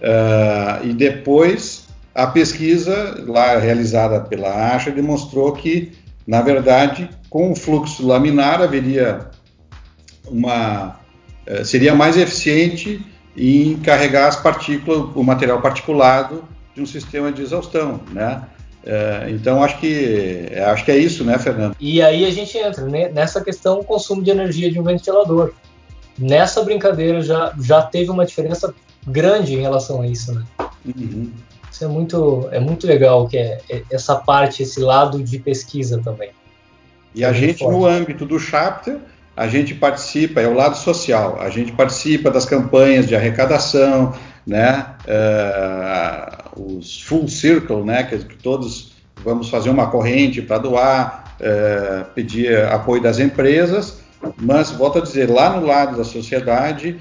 Uh, 0.00 0.55
e 0.84 0.92
depois 0.92 1.86
a 2.14 2.26
pesquisa 2.26 3.22
lá 3.26 3.58
realizada 3.58 4.20
pela 4.20 4.74
ASHA 4.74 4.90
demonstrou 4.90 5.52
que, 5.52 5.92
na 6.26 6.40
verdade, 6.40 7.10
com 7.28 7.52
o 7.52 7.54
fluxo 7.54 8.06
laminar 8.06 8.62
haveria 8.62 9.28
uma 10.26 10.96
uh, 11.46 11.64
seria 11.64 11.94
mais 11.94 12.16
eficiente 12.16 13.04
em 13.36 13.76
carregar 13.80 14.28
as 14.28 14.36
partículas, 14.36 15.14
o 15.14 15.22
material 15.22 15.60
particulado 15.60 16.42
de 16.74 16.80
um 16.80 16.86
sistema 16.86 17.30
de 17.30 17.42
exaustão, 17.42 18.00
né? 18.10 18.42
Uh, 18.82 19.30
então 19.30 19.62
acho 19.62 19.78
que 19.78 20.48
acho 20.72 20.84
que 20.84 20.92
é 20.92 20.96
isso, 20.96 21.22
né, 21.22 21.38
Fernando? 21.38 21.76
E 21.78 22.00
aí 22.00 22.24
a 22.24 22.30
gente 22.30 22.56
entra 22.56 22.86
né, 22.86 23.10
nessa 23.10 23.42
questão 23.42 23.78
do 23.78 23.84
consumo 23.84 24.22
de 24.22 24.30
energia 24.30 24.70
de 24.70 24.80
um 24.80 24.84
ventilador. 24.84 25.52
Nessa 26.18 26.62
brincadeira 26.62 27.20
já 27.20 27.52
já 27.60 27.82
teve 27.82 28.10
uma 28.10 28.24
diferença 28.24 28.72
grande 29.06 29.54
em 29.54 29.60
relação 29.60 30.00
a 30.00 30.06
isso, 30.06 30.32
né? 30.32 30.42
Uhum. 30.86 31.32
Isso 31.70 31.84
é 31.84 31.88
muito, 31.88 32.48
é 32.52 32.60
muito 32.60 32.86
legal, 32.86 33.28
que 33.28 33.36
é, 33.36 33.60
é 33.68 33.82
essa 33.90 34.16
parte, 34.16 34.62
esse 34.62 34.80
lado 34.80 35.22
de 35.22 35.38
pesquisa 35.38 36.00
também. 36.02 36.30
E 37.14 37.24
a 37.24 37.32
gente, 37.32 37.58
forte. 37.58 37.76
no 37.76 37.86
âmbito 37.86 38.24
do 38.24 38.38
chapter, 38.38 38.98
a 39.36 39.46
gente 39.48 39.74
participa, 39.74 40.40
é 40.40 40.48
o 40.48 40.54
lado 40.54 40.76
social, 40.76 41.38
a 41.40 41.50
gente 41.50 41.72
participa 41.72 42.30
das 42.30 42.46
campanhas 42.46 43.06
de 43.06 43.14
arrecadação, 43.14 44.14
né, 44.46 44.86
uh, 45.06 46.76
os 46.78 47.02
full 47.02 47.28
circle, 47.28 47.82
né, 47.82 48.04
que, 48.04 48.18
que, 48.18 48.36
todos 48.36 48.92
vamos 49.22 49.50
fazer 49.50 49.68
uma 49.68 49.88
corrente 49.90 50.40
para 50.40 50.58
doar, 50.58 51.36
uh, 51.40 52.04
pedir 52.14 52.64
apoio 52.66 53.02
das 53.02 53.18
empresas, 53.18 54.00
mas, 54.38 54.70
volto 54.70 54.98
a 54.98 55.02
dizer, 55.02 55.28
lá 55.28 55.58
no 55.60 55.66
lado 55.66 55.96
da 55.96 56.04
sociedade, 56.04 56.96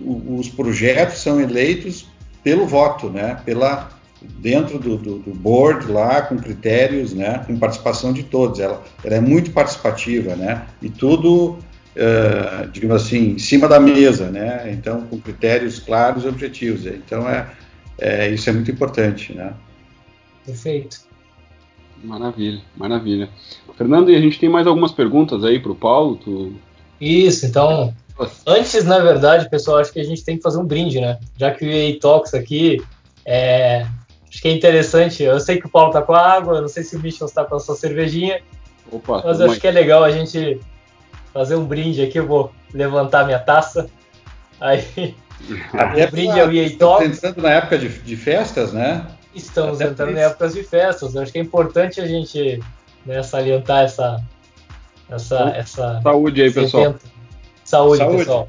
os 0.00 0.48
projetos 0.48 1.18
são 1.18 1.40
eleitos 1.40 2.06
pelo 2.44 2.66
voto, 2.66 3.08
né? 3.08 3.40
Pela 3.44 3.90
dentro 4.22 4.78
do, 4.78 4.96
do, 4.96 5.18
do, 5.18 5.34
board 5.34 5.90
lá 5.90 6.22
com 6.22 6.36
critérios, 6.36 7.12
né? 7.12 7.42
Com 7.46 7.58
participação 7.58 8.12
de 8.12 8.22
todos. 8.22 8.60
Ela, 8.60 8.82
ela 9.02 9.16
é 9.16 9.20
muito 9.20 9.50
participativa, 9.50 10.36
né? 10.36 10.66
E 10.80 10.88
tudo, 10.88 11.58
uh, 11.96 12.68
digamos 12.70 13.02
assim, 13.02 13.30
em 13.30 13.38
cima 13.38 13.66
da 13.66 13.80
mesa, 13.80 14.30
né? 14.30 14.70
Então 14.70 15.02
com 15.02 15.18
critérios 15.18 15.78
claros 15.78 16.24
e 16.24 16.28
objetivos. 16.28 16.86
Então 16.86 17.28
é, 17.28 17.50
é 17.98 18.28
isso 18.28 18.48
é 18.48 18.52
muito 18.52 18.70
importante, 18.70 19.34
né? 19.34 19.52
Perfeito. 20.44 21.00
Maravilha, 22.02 22.60
maravilha. 22.76 23.30
Fernando, 23.76 24.10
e 24.10 24.16
a 24.16 24.20
gente 24.20 24.38
tem 24.38 24.48
mais 24.48 24.66
algumas 24.66 24.92
perguntas 24.92 25.42
aí 25.42 25.58
para 25.58 25.72
o 25.72 25.74
Paulo? 25.74 26.16
Tu... 26.16 26.52
Isso, 27.00 27.46
então 27.46 27.94
Antes, 28.46 28.84
na 28.84 28.98
verdade, 29.00 29.48
pessoal, 29.50 29.78
acho 29.78 29.92
que 29.92 30.00
a 30.00 30.04
gente 30.04 30.24
tem 30.24 30.36
que 30.36 30.42
fazer 30.42 30.58
um 30.58 30.64
brinde, 30.64 31.00
né? 31.00 31.18
Já 31.36 31.50
que 31.50 31.64
o 31.64 31.70
EA 31.70 31.98
Talks 31.98 32.32
aqui, 32.34 32.80
é... 33.24 33.86
acho 34.28 34.40
que 34.40 34.48
é 34.48 34.52
interessante. 34.52 35.22
Eu 35.22 35.40
sei 35.40 35.58
que 35.58 35.66
o 35.66 35.70
Paulo 35.70 35.92
tá 35.92 36.00
com 36.00 36.12
a 36.12 36.20
água, 36.20 36.60
não 36.60 36.68
sei 36.68 36.84
se 36.84 36.96
o 36.96 37.00
Michel 37.00 37.26
está 37.26 37.44
com 37.44 37.56
a 37.56 37.60
sua 37.60 37.74
cervejinha. 37.74 38.40
Opa, 38.90 39.22
mas 39.24 39.40
acho 39.40 39.58
que 39.58 39.66
é 39.66 39.70
legal 39.70 40.04
a 40.04 40.10
gente 40.10 40.60
fazer 41.32 41.56
um 41.56 41.64
brinde 41.64 42.02
aqui. 42.02 42.18
Eu 42.18 42.26
vou 42.26 42.52
levantar 42.72 43.24
minha 43.24 43.40
taça. 43.40 43.88
Aí, 44.60 45.14
o 45.74 46.10
brinde 46.10 46.38
é 46.38 46.46
o 46.46 46.52
EA 46.52 46.76
Talks. 46.78 47.10
Estamos 47.10 47.24
entrando 47.24 47.42
na 47.42 47.50
época 47.50 47.78
de, 47.78 47.88
de 47.88 48.16
festas, 48.16 48.72
né? 48.72 49.04
Estamos 49.34 49.80
Até 49.80 49.90
entrando 49.90 50.16
em 50.16 50.20
épocas 50.20 50.54
de 50.54 50.62
festas. 50.62 51.14
Eu 51.14 51.22
acho 51.22 51.32
que 51.32 51.38
é 51.38 51.42
importante 51.42 52.00
a 52.00 52.06
gente 52.06 52.62
né, 53.04 53.22
salientar 53.24 53.82
essa, 53.82 54.22
essa, 55.10 55.52
essa 55.56 56.00
saúde 56.00 56.42
aí, 56.42 56.52
pessoal. 56.52 56.84
Evento. 56.84 57.13
Saúde, 57.64 57.98
Saúde, 57.98 58.18
pessoal. 58.18 58.48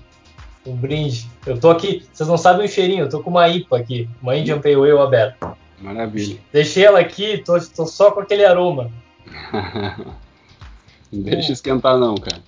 Um 0.66 0.76
brinde. 0.76 1.30
Eu 1.46 1.60
tô 1.60 1.70
aqui, 1.70 2.06
vocês 2.12 2.28
não 2.28 2.38
sabem 2.38 2.66
o 2.66 2.70
cheirinho, 2.70 3.06
eu 3.06 3.10
tô 3.10 3.22
com 3.22 3.30
uma 3.30 3.48
IPA 3.48 3.78
aqui, 3.78 4.10
uma 4.22 4.36
Indian 4.36 4.60
Pale 4.60 4.76
Ale 4.76 5.00
aberta. 5.00 5.56
Maravilha. 5.80 6.40
Deixei 6.52 6.86
ela 6.86 7.00
aqui, 7.00 7.38
tô, 7.40 7.60
tô 7.60 7.86
só 7.86 8.12
com 8.12 8.20
aquele 8.20 8.46
aroma. 8.46 8.92
não 11.12 11.22
deixa 11.22 11.52
esquentar 11.52 11.98
não, 11.98 12.16
cara. 12.16 12.42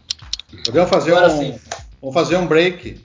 Podemos 0.66 0.90
fazer 0.90 1.12
Agora 1.12 1.34
um, 1.34 1.40
sim. 1.40 1.60
vamos 2.02 2.14
fazer 2.14 2.38
um 2.38 2.48
break. 2.48 3.00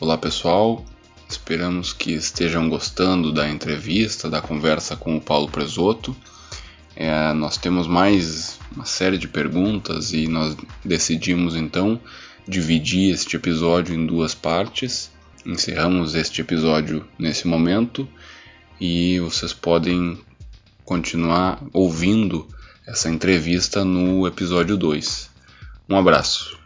Olá 0.00 0.16
pessoal, 0.16 0.84
esperamos 1.28 1.92
que 1.92 2.12
estejam 2.12 2.68
gostando 2.68 3.32
da 3.32 3.50
entrevista, 3.50 4.30
da 4.30 4.40
conversa 4.40 4.94
com 4.94 5.16
o 5.16 5.20
Paulo 5.20 5.48
Presoto. 5.48 6.16
É, 6.94 7.32
nós 7.32 7.56
temos 7.56 7.88
mais 7.88 8.60
uma 8.70 8.84
série 8.84 9.18
de 9.18 9.26
perguntas 9.26 10.12
e 10.12 10.28
nós 10.28 10.56
decidimos 10.84 11.56
então 11.56 12.00
dividir 12.46 13.12
este 13.12 13.34
episódio 13.34 13.92
em 13.92 14.06
duas 14.06 14.36
partes. 14.36 15.10
Encerramos 15.44 16.14
este 16.14 16.42
episódio 16.42 17.04
nesse 17.18 17.48
momento 17.48 18.08
e 18.80 19.18
vocês 19.18 19.52
podem 19.52 20.16
continuar 20.84 21.60
ouvindo 21.72 22.46
essa 22.86 23.10
entrevista 23.10 23.84
no 23.84 24.28
episódio 24.28 24.76
2. 24.76 25.28
Um 25.88 25.96
abraço. 25.96 26.57